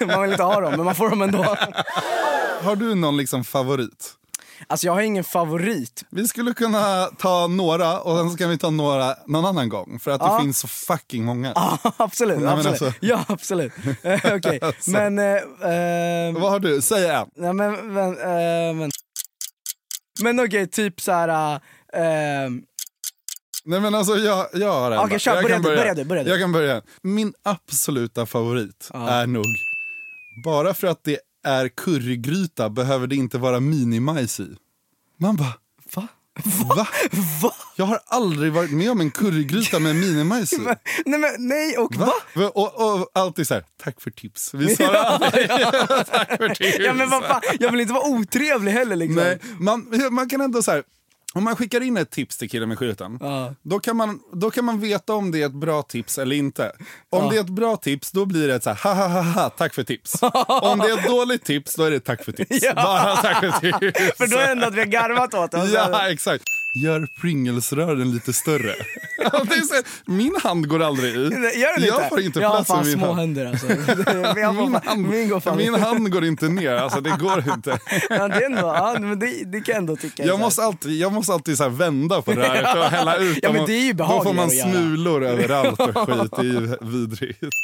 man 0.07 0.21
vill 0.21 0.31
inte 0.31 0.43
ha 0.43 0.61
dem 0.61 0.71
men 0.75 0.85
man 0.85 0.95
får 0.95 1.09
dem 1.09 1.21
ändå. 1.21 1.57
Har 2.61 2.75
du 2.75 2.95
någon 2.95 3.17
liksom 3.17 3.43
favorit? 3.43 4.13
Alltså 4.67 4.85
jag 4.87 4.93
har 4.93 5.01
ingen 5.01 5.23
favorit. 5.23 6.03
Vi 6.09 6.27
skulle 6.27 6.53
kunna 6.53 7.05
ta 7.05 7.47
några 7.47 7.99
och 7.99 8.17
sen 8.17 8.31
så 8.31 8.37
kan 8.37 8.49
vi 8.49 8.57
ta 8.57 8.69
några 8.69 9.15
någon 9.27 9.45
annan 9.45 9.69
gång. 9.69 9.99
För 9.99 10.11
att 10.11 10.19
det 10.19 10.25
Ja. 10.25 10.39
finns 10.41 10.59
så 10.59 10.67
fucking 10.67 11.25
många. 11.25 11.51
Ja 11.55 11.77
absolut, 11.97 12.39
Nej, 12.39 12.47
absolut. 12.53 12.81
alltså. 12.81 12.93
Ja 13.01 13.25
absolut. 13.27 13.73
Eh, 14.03 14.19
Okej, 14.35 14.59
Alltså. 14.61 14.91
men... 14.91 15.19
eh, 15.19 15.25
eh, 15.25 16.33
Vad 16.33 16.51
har 16.51 16.59
du? 16.59 16.81
Säg 16.81 17.05
en. 17.07 17.27
Nej 17.35 17.53
men, 17.53 17.93
men, 17.93 18.09
eh, 18.17 18.75
men, 18.75 18.91
men 20.21 20.39
okej, 20.45 20.67
typ 20.67 21.01
såhär... 21.01 21.53
Uh, 21.95 22.51
Nej 23.67 23.79
men 23.79 23.95
alltså 23.95 24.15
jag, 24.15 24.47
jag 24.53 24.71
har 24.73 24.91
en. 24.91 24.97
Bara. 25.09 25.19
kör. 25.19 25.33
Jag 25.35 25.43
Börja 25.43 25.55
kan 25.55 25.63
du, 25.63 25.75
börja 25.75 25.93
du, 25.93 26.03
börja 26.05 26.23
du. 26.23 26.29
Jag 26.29 26.39
kan 26.39 26.51
börja. 26.51 26.81
Min 27.01 27.33
absoluta 27.43 28.25
favorit 28.25 28.89
är 28.93 29.27
nog, 29.27 29.45
bara 30.45 30.73
för 30.73 30.87
att 30.87 31.03
det 31.03 31.19
är 31.45 31.67
currygryta 31.67 32.69
behöver 32.69 33.07
det 33.07 33.15
inte 33.15 33.37
vara 33.37 33.59
minimajs 33.59 34.39
i. 34.39 34.55
Man 35.17 35.35
bara, 35.35 35.53
va? 35.93 36.07
va? 36.75 36.87
Va? 37.41 37.53
Jag 37.75 37.85
har 37.85 37.99
aldrig 38.05 38.51
varit 38.51 38.71
med 38.71 38.91
om 38.91 39.01
en 39.01 39.11
currygryta 39.11 39.79
med 39.79 39.95
minimajs 39.95 40.53
i. 40.53 40.57
Nej 41.05 41.19
men 41.19 41.29
nej 41.37 41.77
och 41.77 41.95
va? 41.95 42.13
Va? 42.33 42.49
Och, 42.49 42.99
och 43.01 43.09
alltid 43.13 43.47
så 43.47 43.53
här, 43.53 43.63
tack 43.83 44.01
för 44.01 44.11
tips. 44.11 44.53
Vi 44.53 44.75
svarar 44.75 45.03
alltid, 45.03 45.49
tack 46.11 46.37
för 46.37 46.55
tips. 46.55 46.77
Ja 46.79 46.93
men 46.93 47.09
vad 47.09 47.23
fan, 47.23 47.41
jag 47.59 47.71
vill 47.71 47.81
inte 47.81 47.93
vara 47.93 48.07
otrevlig 48.07 48.71
heller 48.71 48.95
liksom. 48.95 49.23
Nej, 49.23 49.39
man, 49.59 49.91
man 50.11 50.29
kan 50.29 50.41
ändå 50.41 50.63
så 50.63 50.71
här, 50.71 50.83
om 51.35 51.43
man 51.43 51.55
skickar 51.55 51.81
in 51.81 51.97
ett 51.97 52.11
tips 52.11 52.37
till 52.37 52.49
killen 52.49 52.69
med 52.69 52.77
skylten, 52.79 53.17
Ja. 53.21 53.55
då, 53.61 53.79
kan 53.79 53.95
man, 53.95 54.19
då 54.33 54.51
kan 54.51 54.65
man 54.65 54.79
veta 54.79 55.13
om 55.13 55.31
det 55.31 55.41
är 55.41 55.45
ett 55.45 55.53
bra 55.53 55.81
tips 55.81 56.17
eller 56.17 56.35
inte. 56.35 56.71
Om 57.09 57.29
det 57.29 57.35
är 57.37 57.41
ett 57.41 57.49
bra 57.49 57.77
tips, 57.77 58.11
då 58.11 58.25
blir 58.25 58.47
det 58.47 58.55
ett 58.55 58.63
så 58.63 58.69
här, 58.69 58.77
ha 58.77 58.93
ha 58.93 59.07
ha 59.07 59.21
ha, 59.21 59.49
tack 59.49 59.73
för 59.73 59.83
tips. 59.83 60.13
om 60.61 60.79
det 60.79 60.89
är 60.89 60.97
ett 60.99 61.05
dåligt 61.07 61.45
tips, 61.45 61.75
då 61.75 61.83
är 61.83 61.91
det 61.91 61.99
tack 61.99 62.23
för 62.25 62.31
tips. 62.31 62.63
Ja. 62.63 62.73
Bara 62.75 63.15
tack 63.15 63.39
för 63.39 63.59
tips. 63.59 63.99
För 64.17 64.27
då 64.27 64.37
är 64.37 64.45
det 64.45 64.51
ändå 64.51 64.67
att 64.67 64.73
vi 64.73 64.79
har 64.79 64.85
garvat 64.87 65.33
åt 65.33 65.51
det. 65.51 65.65
Ja, 65.73 66.09
exakt. 66.09 66.43
Gör 66.77 67.07
Pringles-rören 67.21 68.11
lite 68.11 68.33
större. 68.33 68.75
Så, 69.67 69.81
min 70.05 70.35
hand 70.43 70.67
går 70.67 70.83
aldrig 70.83 71.15
i. 71.15 71.19
Gör 71.19 71.79
den 71.79 71.87
jag 71.87 72.09
får 72.09 72.21
inte 72.21 72.39
jag 72.39 72.51
plats 72.51 72.69
med 72.69 72.77
fan 72.77 72.85
min 72.85 72.93
små 72.93 73.05
hand. 73.05 73.19
händer 73.19 73.45
alltså. 73.45 73.67
Min 74.35 74.75
hand, 74.75 75.07
min 75.07 75.29
går 75.29 75.39
fan 75.39 75.57
min 75.57 75.73
hand 75.73 76.11
går 76.11 76.25
inte 76.25 76.49
ner, 76.49 76.71
alltså 76.71 77.01
det 77.01 77.17
går 77.19 77.43
inte. 77.53 77.79
Ja, 78.09 78.27
det, 78.27 78.35
är 78.35 78.45
ändå, 78.45 78.61
ja, 78.61 78.97
men 78.99 79.19
det, 79.19 79.43
det 79.45 79.61
kan 79.61 79.73
jag 79.73 79.77
ändå 79.77 79.95
tycka. 79.95 80.25
Jag 80.25 80.39
måste 80.39 80.63
alltid, 80.63 80.91
jag 80.91 81.13
måste 81.13 81.33
alltid 81.33 81.57
så 81.57 81.63
här 81.63 81.69
vända 81.69 82.21
på 82.21 82.33
det 82.33 82.47
här 82.47 82.73
för 82.73 82.81
att 82.81 82.91
hälla 82.91 83.17
ut. 83.17 83.39
Ja, 83.41 83.51
men 83.51 83.65
det 83.65 83.73
är 83.73 83.85
ju 83.85 83.93
Då 83.93 84.23
får 84.23 84.33
man 84.33 84.49
smulor 84.49 85.23
överallt 85.23 85.79
och 85.79 86.07
skit, 86.07 86.31
det 86.31 86.41
är 86.41 86.43
ju 86.43 86.77
vidrigt. 86.81 87.55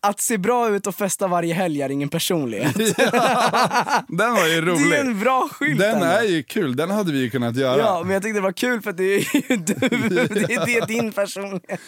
Att 0.00 0.20
se 0.20 0.38
bra 0.38 0.68
ut 0.68 0.86
och 0.86 0.94
festa 0.94 1.26
varje 1.28 1.54
helg 1.54 1.82
är 1.82 1.88
ingen 1.90 2.08
personlighet. 2.08 2.74
Den 4.08 4.34
var 4.34 4.46
ju 4.46 4.52
Det 4.52 4.56
är 4.56 4.62
rolig. 4.62 4.98
en 4.98 5.18
bra 5.20 5.48
skylt 5.52 5.78
Den 5.78 5.94
ändå. 5.94 6.06
är 6.06 6.22
ju 6.22 6.42
kul, 6.42 6.76
den 6.76 6.90
hade 6.90 7.12
vi 7.12 7.18
ju 7.18 7.30
kunnat 7.30 7.56
göra. 7.56 7.78
Ja, 7.78 8.02
men 8.04 8.12
jag 8.14 8.22
tyckte 8.22 8.36
det 8.38 8.42
var 8.42 8.52
kul 8.52 8.80
för 8.82 8.90
att 8.90 8.96
det 8.96 9.04
är 9.04 9.18
ju 9.18 9.56
du, 9.56 9.74
det 9.74 10.54
är, 10.54 10.66
det 10.66 10.76
är 10.76 10.86
din 10.86 11.12
personlighet. 11.12 11.80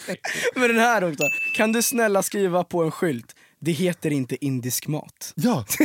Men 0.55 0.67
den 0.67 0.79
här 0.79 1.03
också, 1.11 1.23
kan 1.57 1.71
du 1.71 1.81
snälla 1.81 2.23
skriva 2.23 2.63
på 2.63 2.83
en 2.83 2.91
skylt, 2.91 3.35
det 3.63 3.71
heter 3.71 4.11
inte 4.11 4.45
indisk 4.45 4.87
mat. 4.87 5.33
Ja. 5.35 5.65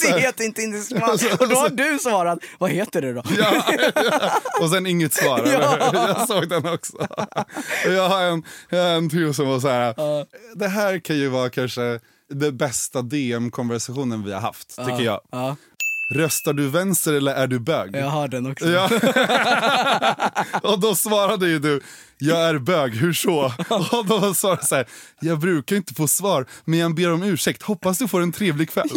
Det 0.00 0.20
heter 0.20 0.44
inte 0.44 0.62
indisk 0.62 0.90
mat. 0.90 1.40
Och 1.40 1.48
då 1.48 1.56
har 1.56 1.68
du 1.68 1.98
svarat, 1.98 2.38
vad 2.58 2.70
heter 2.70 3.02
det 3.02 3.12
då? 3.12 3.22
Ja, 3.38 3.62
och 4.60 4.70
sen 4.70 4.86
inget 4.86 5.12
svar. 5.12 5.44
hur? 5.44 5.52
Jag 6.08 6.28
såg 6.28 6.48
den 6.48 6.68
också. 6.68 7.06
Jag 7.86 8.08
har 8.08 8.22
en, 8.22 8.42
jag 8.68 8.82
har 8.82 8.90
en 8.90 9.10
till 9.10 9.34
som 9.34 9.48
var 9.48 9.60
så 9.60 9.68
här. 9.68 9.94
Det 10.58 10.68
här 10.68 10.98
kan 10.98 11.16
ju 11.16 11.28
vara 11.28 11.50
kanske 11.50 12.00
den 12.30 12.56
bästa 12.56 13.02
DM-konversationen 13.02 14.24
vi 14.24 14.32
har 14.32 14.40
haft, 14.40 14.76
tycker 14.76 15.02
jag. 15.02 15.20
Ja, 15.30 15.56
Röstar 16.10 16.52
du 16.52 16.68
vänster 16.68 17.12
eller 17.12 17.34
är 17.34 17.46
du 17.46 17.58
bög? 17.58 17.96
jag 17.96 18.06
har 18.06 18.28
den 18.28 18.50
också. 18.50 18.68
Ja. 18.68 18.90
och 20.70 20.80
då 20.80 20.94
svarade 20.94 21.48
ju 21.48 21.58
du, 21.58 21.80
jag 22.20 22.48
är 22.48 22.58
bög, 22.58 22.94
hur 22.94 23.12
så? 23.12 23.38
Och 23.68 24.06
då 24.06 24.34
jag 24.42 24.64
så 24.66 24.74
här, 24.74 24.86
jag 25.20 25.38
brukar 25.38 25.76
inte 25.76 25.94
få 25.94 26.08
svar, 26.08 26.46
men 26.64 26.78
jag 26.78 26.94
ber 26.94 27.12
om 27.12 27.22
ursäkt, 27.22 27.62
hoppas 27.62 27.98
du 27.98 28.08
får 28.08 28.20
en 28.22 28.32
trevlig 28.32 28.70
kväll. 28.70 28.88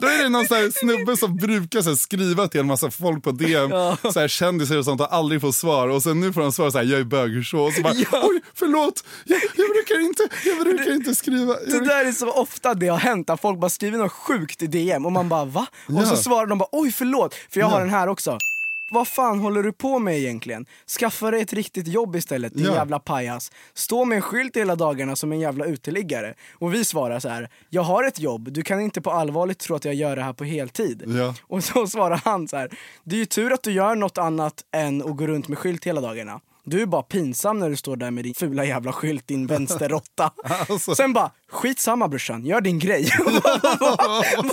då 0.00 0.06
är 0.06 0.22
det 0.22 0.28
någon 0.28 0.46
så 0.46 0.54
här 0.54 0.70
snubbe 0.80 1.16
som 1.16 1.36
brukar 1.36 1.82
så 1.82 1.96
skriva 1.96 2.48
till 2.48 2.60
en 2.60 2.66
massa 2.66 2.90
folk 2.90 3.24
på 3.24 3.30
DM, 3.32 3.70
så 4.12 4.20
här 4.20 4.28
kändisar 4.28 4.76
och 4.78 4.84
sånt 4.84 5.00
och 5.00 5.14
aldrig 5.14 5.40
får 5.40 5.52
svar. 5.52 5.88
Och 5.88 6.02
sen 6.02 6.20
nu 6.20 6.32
får 6.32 6.42
han 6.42 6.52
svara 6.52 6.70
så 6.70 6.78
här, 6.78 6.84
jag 6.84 7.00
är 7.00 7.04
bög, 7.04 7.30
hur 7.30 7.42
så? 7.42 7.60
Och 7.60 7.72
så 7.72 7.82
bara, 7.82 7.92
oj 8.22 8.40
förlåt, 8.54 9.04
jag, 9.24 9.40
jag, 9.56 9.70
brukar 9.70 10.00
inte, 10.00 10.28
jag 10.44 10.58
brukar 10.58 10.92
inte 10.94 11.14
skriva. 11.14 11.52
Jag 11.52 11.60
Det 11.66 11.70
brukar... 11.78 11.86
där 11.86 12.04
är 12.04 12.12
så 12.12 12.30
ofta 12.32 12.74
det 12.74 12.88
har 12.88 12.98
hänt, 12.98 13.30
att 13.30 13.40
folk 13.40 13.60
bara 13.60 13.70
skriver 13.70 13.98
något 13.98 14.12
sjukt 14.12 14.62
i 14.62 14.66
DM 14.66 15.06
och 15.06 15.12
man 15.12 15.28
bara 15.28 15.44
va? 15.44 15.66
Och 15.86 16.06
så 16.06 16.14
Ja. 16.14 16.16
svarar 16.16 16.46
de 16.46 16.58
bara 16.58 16.68
oj 16.72 16.92
förlåt, 16.92 17.34
för 17.50 17.60
jag 17.60 17.66
har 17.66 17.80
den 17.80 17.90
här 17.90 18.06
också. 18.08 18.38
Vad 18.90 19.08
fan 19.08 19.40
håller 19.40 19.62
du 19.62 19.72
på 19.72 19.98
med 19.98 20.18
egentligen? 20.18 20.66
Skaffa 20.98 21.30
dig 21.30 21.40
ett 21.42 21.52
riktigt 21.52 21.88
jobb 21.88 22.16
istället 22.16 22.54
din 22.54 22.64
Ja. 22.66 22.74
jävla 22.74 22.98
pajas. 22.98 23.52
Stå 23.74 24.04
med 24.04 24.16
en 24.16 24.22
skylt 24.22 24.56
hela 24.56 24.76
dagarna 24.76 25.16
som 25.16 25.32
en 25.32 25.40
jävla 25.40 25.64
uteliggare. 25.64 26.34
Och 26.54 26.74
vi 26.74 26.84
svarar 26.84 27.20
så 27.20 27.28
här: 27.28 27.48
jag 27.68 27.82
har 27.82 28.04
ett 28.04 28.20
jobb, 28.20 28.52
du 28.52 28.62
kan 28.62 28.80
inte 28.80 29.00
på 29.00 29.10
allvarligt 29.10 29.58
tro 29.58 29.76
att 29.76 29.84
jag 29.84 29.94
gör 29.94 30.16
det 30.16 30.22
här 30.22 30.32
på 30.32 30.44
heltid. 30.44 31.02
Ja. 31.06 31.34
Och 31.42 31.64
så 31.64 31.86
svarar 31.86 32.20
han 32.24 32.48
så 32.48 32.56
här: 32.56 32.70
det 33.04 33.16
är 33.16 33.18
ju 33.20 33.26
tur 33.26 33.52
att 33.52 33.62
du 33.62 33.72
gör 33.72 33.94
något 33.94 34.18
annat 34.18 34.64
än 34.72 35.02
att 35.02 35.16
gå 35.16 35.26
runt 35.26 35.48
med 35.48 35.58
skylt 35.58 35.86
hela 35.86 36.00
dagarna. 36.00 36.40
Du 36.64 36.82
är 36.82 36.86
bara 36.86 37.02
pinsam 37.02 37.58
när 37.58 37.70
du 37.70 37.76
står 37.76 37.96
där 37.96 38.10
med 38.10 38.24
din 38.24 38.34
fula 38.34 38.64
jävla 38.64 38.92
skylt, 38.92 39.26
din 39.26 39.46
vänsterråtta. 39.46 40.30
Alltså. 40.68 40.94
Sen 40.94 41.12
bara, 41.12 41.30
skitsamma 41.52 42.08
brorsan, 42.08 42.46
gör 42.46 42.60
din 42.60 42.78
grej. 42.78 43.10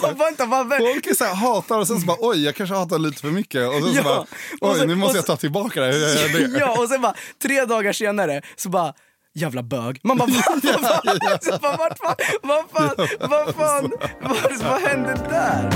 Vad- 0.02 0.18
Vänta, 0.18 0.46
vad... 0.46 0.78
Folk 0.78 1.08
är 1.08 1.14
så 1.14 1.24
här, 1.24 1.36
hatar 1.36 1.80
och 1.80 1.88
sen 1.88 2.00
så 2.00 2.06
bara 2.06 2.18
oj 2.20 2.44
jag 2.46 2.56
kanske 2.56 2.76
hatar 2.76 3.00
lite 3.00 3.22
för 3.22 3.28
mycket 3.28 3.68
och 3.68 3.74
sen 3.74 3.84
så 3.84 3.98
Ja. 3.98 4.04
bara 4.04 4.20
Och 4.62 4.72
oj 4.74 4.80
sen- 4.80 4.88
nu 4.88 4.96
måste 4.96 5.18
jag 5.18 5.26
ta 5.26 5.36
tillbaka 5.38 5.82
det. 5.82 5.92
Det? 6.34 6.58
Ja, 6.60 6.80
och 6.82 6.90
sen 6.90 7.02
bara, 7.02 7.14
tre 7.42 7.66
dagar 7.66 7.94
senare 7.94 8.42
så 8.56 8.70
bara, 8.70 8.94
jävla 9.34 9.64
bög. 9.64 10.00
Man 10.04 10.18
bara, 10.18 10.30
vad, 10.30 11.44
så 11.44 11.60
bara, 11.62 11.96
fan, 11.96 12.16
vad 12.44 12.66
fan, 12.74 13.08
vad 13.30 13.56
fan, 13.56 13.92
vad 14.64 14.82
hände 14.82 15.14
där? 15.30 15.70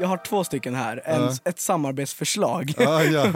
Jag 0.00 0.08
har 0.08 0.16
två 0.16 0.44
stycken 0.44 0.74
här, 0.74 1.02
en, 1.04 1.28
ett 1.44 1.60
samarbetsförslag. 1.60 2.74
Ja, 2.78 3.04
ja. 3.04 3.26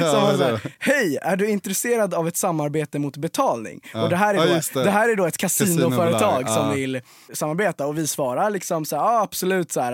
ja, 0.00 0.12
Som 0.12 0.22
var 0.22 0.36
så 0.36 0.44
här, 0.44 0.60
Hej, 0.78 1.18
är 1.22 1.36
du 1.36 1.48
intresserad 1.48 2.14
av 2.14 2.28
ett 2.28 2.36
samarbete 2.36 2.98
mot 2.98 3.16
betalning? 3.16 3.80
Ja. 3.94 4.02
Och 4.02 4.10
det 4.10 4.16
här, 4.16 4.34
är 4.34 4.38
då, 4.38 4.60
det. 4.74 4.84
det. 4.84 4.90
här 4.90 5.08
är 5.08 5.16
då 5.16 5.26
ett 5.26 5.36
kasinoföretag 5.36 6.48
som 6.48 6.74
vill 6.74 7.00
samarbeta 7.32 7.86
och 7.86 7.98
vi 7.98 8.06
svarar 8.06 8.50
liksom 8.50 8.84
så 8.84 8.96
här, 8.96 9.02
ja 9.02 9.22
absolut 9.22 9.72
så 9.72 9.80
här, 9.80 9.92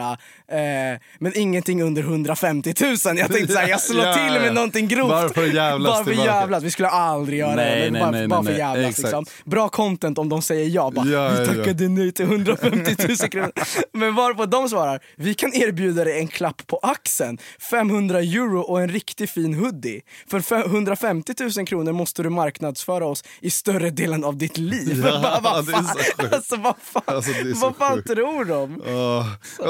eh, 0.49 0.99
men 1.19 1.33
ingenting 1.39 1.83
under 1.83 2.03
150 2.03 2.75
000. 2.81 2.97
Jag 3.19 3.33
tänkte 3.33 3.53
så 3.53 3.59
här, 3.59 3.69
jag 3.69 3.81
slår 3.81 4.05
Ja, 4.05 4.15
till 4.15 4.41
med 4.41 4.55
någonting 4.55 4.89
grovt. 4.89 5.11
Bara 5.11 5.29
för 5.29 5.47
jävlas 5.47 5.93
Bara 5.95 6.05
för 6.05 6.25
jävlas, 6.25 6.63
vi 6.63 6.71
skulle 6.71 6.89
aldrig 6.89 7.39
göra 7.39 7.55
Nej, 7.55 7.85
det. 7.85 7.91
nej, 7.91 8.03
bara, 8.03 8.11
nej, 8.11 8.29
bara 8.29 8.41
nej, 8.41 8.55
för 8.55 8.63
nej. 8.63 8.77
jävlas 8.77 8.99
liksom. 8.99 9.25
Bra 9.45 9.69
content 9.69 10.19
om 10.19 10.29
de 10.29 10.43
säger 10.43 10.69
ja. 10.69 10.91
Bara, 10.91 11.05
vi 11.31 11.47
tackade 11.47 11.89
nej 11.89 12.13
till 12.13 12.25
150 12.25 12.97
000 13.09 13.17
kronor. 13.17 13.53
Men 13.93 14.15
varpå 14.15 14.47
de 14.47 14.69
svarar, 14.69 15.01
vi 15.17 15.35
kan 15.35 15.55
erbjuda 15.55 16.02
dig 16.05 16.19
en 16.19 16.29
klapp 16.29 16.67
på 16.67 16.77
axeln, 16.83 17.39
500 17.71 18.19
euro 18.21 18.61
och 18.61 18.81
en 18.83 18.89
riktigt 18.89 19.31
fin 19.31 19.55
hoodie. 19.55 20.01
För 20.31 20.41
fe- 20.41 20.67
150 20.67 21.35
000 21.57 21.67
kronor 21.67 21.93
måste 21.93 22.23
du 22.23 22.31
marknadsföra 22.31 23.07
oss 23.07 23.25
i 23.41 23.51
större 23.51 23.91
delen 23.91 24.25
av 24.25 24.37
ditt 24.37 24.59
liv. 24.59 25.03
Ja, 25.07 25.21
Bara, 25.23 25.41
vad 25.41 25.67
fan, 25.69 25.87
alltså, 26.33 26.57
vad 26.57 26.75
fan, 26.83 27.03
Alltså, 27.07 27.33
vad 27.55 27.77
fan 27.77 27.97
sjukt. 27.97 28.09
tror 28.09 28.45
de? 28.45 28.83
Åh, 28.87 29.27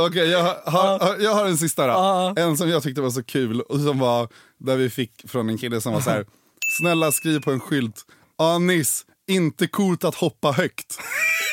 Okej, 0.06 0.28
jag, 0.30 0.42
har- 0.42 0.70
har, 0.98 1.16
jag 1.18 1.34
har 1.34 1.46
en 1.46 1.58
sista 1.58 1.86
då. 1.86 2.34
En 2.42 2.56
som 2.56 2.68
jag 2.68 2.82
tyckte 2.82 3.00
var 3.00 3.10
så 3.10 3.22
kul 3.24 3.60
och 3.60 3.80
som 3.80 3.98
var 3.98 4.28
där 4.60 4.76
vi 4.76 4.90
fick 4.90 5.30
från 5.30 5.48
en 5.48 5.58
kille 5.58 5.80
som 5.80 5.92
var 5.92 6.00
så 6.00 6.10
här. 6.10 6.26
Snälla 6.80 7.12
skriv 7.12 7.40
på 7.40 7.50
en 7.50 7.60
skylt. 7.60 8.00
Anis, 8.38 9.04
inte 9.28 9.66
coolt 9.66 10.04
att 10.04 10.14
hoppa 10.14 10.52
högt. 10.52 10.98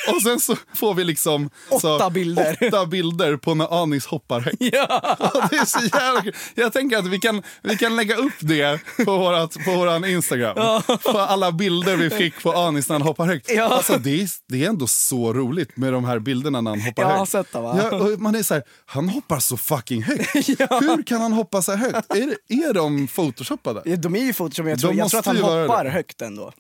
Och 0.16 0.22
sen 0.22 0.40
så 0.40 0.56
får 0.76 0.94
vi 0.94 1.04
liksom 1.04 1.50
så, 1.82 1.96
Åtta 1.96 2.10
bilder. 2.10 2.58
åtta 2.68 2.86
bilder 2.86 3.38
på 3.38 3.54
när 3.56 3.82
Anis 3.84 4.06
hoppar 4.06 4.40
högt. 4.40 4.58
Ja. 4.60 5.16
Och 5.34 5.50
det 5.50 5.56
är 5.56 5.66
så 5.66 5.80
jävla. 5.98 6.32
Jag 6.56 6.74
tänker 6.74 6.98
att 6.98 7.08
vi 7.08 7.20
kan, 7.20 7.44
vi 7.62 7.78
kan 7.78 7.96
lägga 7.96 8.16
upp 8.16 8.34
det 8.40 8.80
på, 9.06 9.18
vårat, 9.18 9.58
på 9.66 9.72
våran 9.72 10.06
Instagram. 10.06 10.56
På 11.04 11.18
alla 11.20 11.52
bilder 11.52 11.96
vi 11.96 12.10
fick 12.10 12.44
på 12.44 12.52
Anis 12.54 12.90
när 12.90 12.94
han 12.94 13.02
hoppar 13.02 13.26
högt. 13.26 13.52
Ja. 13.52 13.64
Alltså, 13.64 13.98
det, 13.98 14.22
är, 14.22 14.30
det 14.48 14.66
är 14.66 14.70
ändå 14.70 14.88
så 14.88 15.34
roligt 15.34 15.78
med 15.78 15.94
de 15.94 16.06
här 16.06 16.20
bilderna 16.20 16.62
när 16.62 16.72
han 16.72 16.82
hoppar 16.82 17.04
Jag 17.04 17.10
har 17.10 17.18
högt. 17.18 17.32
sett 17.32 17.52
det, 17.54 17.60
va? 17.60 17.80
Ja, 17.92 18.16
man 18.18 18.36
är 18.36 18.44
så 18.44 18.54
här, 18.54 18.64
han 18.86 19.10
hoppar 19.10 19.40
så 19.40 19.58
fucking 19.58 20.04
högt. 20.04 20.36
Hur 20.70 21.04
kan 21.04 21.22
han 21.22 21.34
hoppa 21.34 21.62
så 21.62 21.72
här 21.72 21.92
högt? 21.92 22.16
Är, 22.16 22.36
är 22.48 22.74
de 22.74 23.08
photoshoppade? 23.08 23.82
Ja, 23.86 23.96
De 23.96 24.16
är 24.16 24.20
ju 24.20 24.34
photoshop, 24.34 24.64
men 24.66 24.70
jag 24.70 24.78
De 24.78 24.82
tror, 24.82 24.94
jag 24.96 25.10
tror 25.10 25.20
att 25.20 25.26
han 25.26 25.38
hoppar 25.38 25.84
det. 25.84 25.90
högt 25.90 26.22
ändå. 26.22 26.52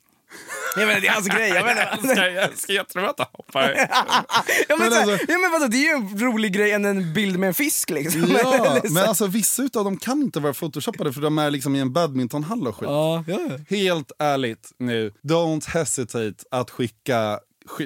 Jag 0.76 0.88
menar, 0.88 1.02
det 1.02 1.08
är 1.08 1.12
hans 1.12 1.28
grej. 1.28 1.50
Jag 1.50 1.66
menar, 1.66 2.00
Jag 2.16 2.44
älskar 2.44 2.74
jättemycket 2.74 3.10
att 3.10 3.20
han 3.20 3.28
hoppar 3.34 3.62
ja, 4.70 4.76
men, 4.78 4.80
Men 4.80 4.94
alltså- 4.94 5.26
ja, 5.28 5.38
men 5.38 5.52
vadå, 5.52 5.68
det 5.68 5.78
är 5.78 5.82
ju 5.84 5.90
en 5.90 6.20
rolig 6.20 6.54
grej 6.54 6.72
än 6.72 6.86
en 6.86 7.14
bild 7.14 7.40
med 7.40 7.48
en 7.48 7.54
fisk 7.54 7.90
liksom. 7.90 8.38
Ja, 8.44 8.80
men 8.90 9.04
alltså 9.06 9.28
vissa 9.28 9.62
utav 9.64 9.84
dem 9.84 9.98
kan 9.98 10.22
inte 10.22 10.40
vara 10.40 10.54
photoshoppade 10.54 11.14
för 11.14 11.22
de 11.22 11.38
är 11.38 11.52
liksom 11.52 11.76
i 11.76 11.80
en 11.80 11.94
badmintonhall 11.94 12.68
och 12.68 12.76
skit. 12.76 12.90
Ja, 12.90 13.24
ja. 13.28 13.40
Helt 13.70 14.12
ärligt 14.20 14.72
nu, 14.80 15.12
don't 15.24 15.70
hesitate 15.70 16.34
att 16.52 16.70
skicka 16.70 17.16
sk- 17.16 17.40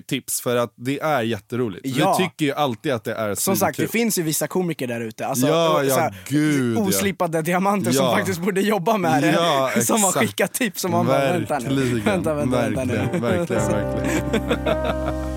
tips 0.08 0.42
för 0.42 0.56
att 0.56 0.74
det 0.76 1.00
är 1.00 1.22
jätteroligt. 1.22 1.86
Ja. 1.86 2.16
Vi 2.20 2.26
tycker 2.26 2.46
ju 2.46 2.54
alltid 2.54 2.92
att 2.92 3.04
det 3.04 3.14
är 3.14 3.36
Som 3.36 3.56
sagt, 3.56 3.78
det 3.78 3.82
svinkul. 3.82 4.00
finns 4.00 4.18
ju 4.18 4.22
vissa 4.22 4.48
komiker 4.48 4.88
där 4.88 5.02
ute. 5.02 5.28
Alltså, 5.28 5.48
Ja, 5.48 5.84
ja, 5.84 5.96
så 5.96 6.10
gud, 6.34 6.78
ja. 6.78 6.82
Oslipade 6.82 7.42
diamanter 7.42 7.92
som 7.92 8.16
faktiskt 8.18 8.40
borde 8.40 8.62
jobba 8.62 8.98
med 8.98 9.24
det. 9.24 9.32
Ja, 9.32 9.72
som 9.82 10.04
har 10.04 10.12
skickat 10.12 10.54
tips 10.54 10.82
som 10.82 10.92
man 10.92 11.06
bara, 11.06 11.20
vänta 11.20 11.60
nu. 11.60 11.66
Verkligen, 11.76 12.04
Vänta, 12.06 12.34
vänta, 12.34 12.62
vänta 12.62 12.84
nu. 12.84 12.96
verkligen, 12.96 13.22
verkligen, 13.22 13.70
verkligen. 13.70 15.34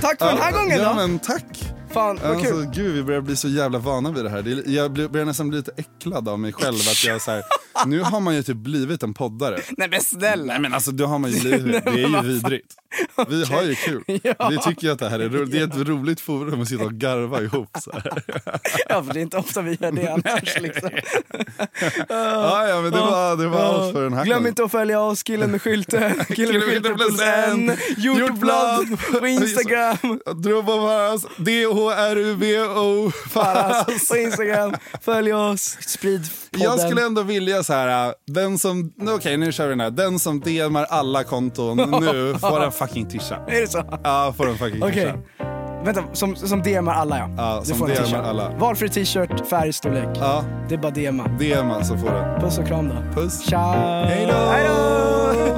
Tack 0.00 0.18
för 0.18 0.26
den 0.26 0.38
här 0.38 0.52
gången 0.52 0.78
ja, 0.80 0.88
då. 0.88 0.94
men 0.94 1.18
tack. 1.18 1.67
Fan, 1.90 2.18
vad 2.22 2.30
Alltså, 2.30 2.54
kul. 2.54 2.66
gud, 2.74 2.94
vi 2.94 3.02
börjar 3.02 3.20
bli 3.20 3.36
så 3.36 3.48
jävla 3.48 3.78
vana 3.78 4.12
vid 4.12 4.24
det 4.24 4.30
här. 4.30 4.62
Jag 4.66 4.92
börjar 4.92 5.24
nästan 5.26 5.48
bli 5.48 5.58
lite 5.58 5.72
äcklad 5.76 6.28
av 6.28 6.38
mig 6.38 6.52
själv. 6.52 6.74
Att 6.76 7.04
jag 7.04 7.22
så 7.22 7.30
här, 7.30 7.42
nu 7.86 8.00
har 8.00 8.20
man 8.20 8.34
ju 8.34 8.42
typ 8.42 8.56
blivit 8.56 9.02
en 9.02 9.14
poddare. 9.14 9.58
Nej 9.76 9.88
men 9.88 10.00
snälla. 10.00 10.44
Nej 10.44 10.60
men 10.60 10.74
alltså 10.74 10.90
då 10.90 11.06
har 11.06 11.18
man 11.18 11.30
ju 11.30 11.40
blivit 11.40 11.84
det. 11.84 11.90
Är 11.90 11.96
ju 11.96 12.22
vidrigt. 12.22 12.74
Vi 13.28 13.44
har 13.44 13.62
ju 13.62 13.74
kul. 13.74 14.02
Ja. 14.22 14.48
Vi 14.50 14.58
tycker 14.58 14.90
att 14.90 14.98
det 14.98 15.08
här 15.08 15.18
är 15.18 15.28
roligt. 15.28 15.52
Det 15.52 15.58
är 15.58 15.64
ett 15.64 15.88
roligt 15.88 16.20
forum 16.20 16.62
att 16.62 16.68
sitta 16.68 16.84
och 16.84 16.92
garva 16.92 17.42
ihop. 17.42 17.76
Så 17.80 17.92
här. 17.92 18.22
Ja, 18.88 19.02
för 19.02 19.14
det 19.14 19.20
är 19.20 19.22
inte 19.22 19.36
ofta 19.36 19.62
vi 19.62 19.78
gör 19.80 19.92
det 19.92 20.08
annars. 20.12 20.60
Liksom. 20.60 20.90
Ja, 22.08 22.68
ja, 22.68 22.80
men 22.80 22.92
det 22.92 22.98
var, 22.98 23.36
det 23.36 23.48
var 23.48 23.60
allt 23.60 23.92
för 23.92 24.02
den 24.02 24.12
här 24.12 24.24
Glöm 24.24 24.46
inte 24.46 24.64
att 24.64 24.70
följa 24.70 25.00
oss, 25.00 25.22
killen 25.22 25.50
med 25.50 25.62
skylten, 25.62 26.24
killen 26.28 26.54
med 26.54 26.62
skylten 26.62 26.96
plus 26.96 27.20
en, 27.20 27.76
Hjortblad 27.96 28.86
på 29.20 29.26
Instagram, 29.26 30.20
Drubo 30.36 30.72
Faras, 30.72 31.26
D-H-R-U-B-O 31.36 33.10
Faras. 33.30 34.08
på 34.08 34.16
Instagram. 34.16 34.74
Följ 35.02 35.32
oss, 35.32 35.76
sprid 35.80 36.28
podden. 36.50 36.64
Jag 36.64 36.80
skulle 36.80 37.06
ändå 37.06 37.22
vilja 37.22 37.62
så 37.68 37.74
här, 37.74 38.14
den 38.26 38.58
som, 38.58 38.92
okej 39.16 39.36
nu 39.36 39.52
kör 39.52 39.64
vi 39.64 39.70
den 39.70 39.80
här. 39.80 39.90
Den 39.90 40.18
som 40.18 40.40
DMar 40.40 40.84
alla 40.90 41.24
konton 41.24 41.76
nu 41.76 42.34
får 42.38 42.64
en 42.64 42.72
fucking 42.72 43.06
tisha. 43.06 43.36
Är 43.48 43.60
det 43.60 43.66
så? 43.66 43.82
Ja, 44.04 44.34
får 44.36 44.48
en 44.48 44.58
fucking 44.58 44.82
Okej. 44.82 44.94
tisha. 44.94 45.14
Vänta, 45.84 46.02
som, 46.12 46.36
som 46.36 46.62
DMar 46.62 46.92
alla 46.94 47.18
ja. 47.18 47.28
Ja, 47.36 47.58
Du 47.60 47.66
som 47.68 47.78
får 47.78 47.90
en 47.90 47.96
t-shirt. 47.96 48.14
alla. 48.24 48.50
Valfri 48.58 48.88
t-shirt, 48.88 49.46
färg, 49.50 49.72
storlek. 49.72 50.08
Ja, 50.20 50.44
Det 50.68 50.74
är 50.74 50.78
bara 50.78 50.90
DMa. 50.92 51.24
DMar 51.28 51.82
så 51.82 51.96
får 51.98 52.10
den. 52.10 52.40
Puss 52.40 52.58
och 52.58 52.66
kram 52.66 52.88
då. 52.88 53.20
Puss. 53.20 53.42
Ciao! 53.46 54.04
Hej 54.04 54.26
då! 54.30 55.57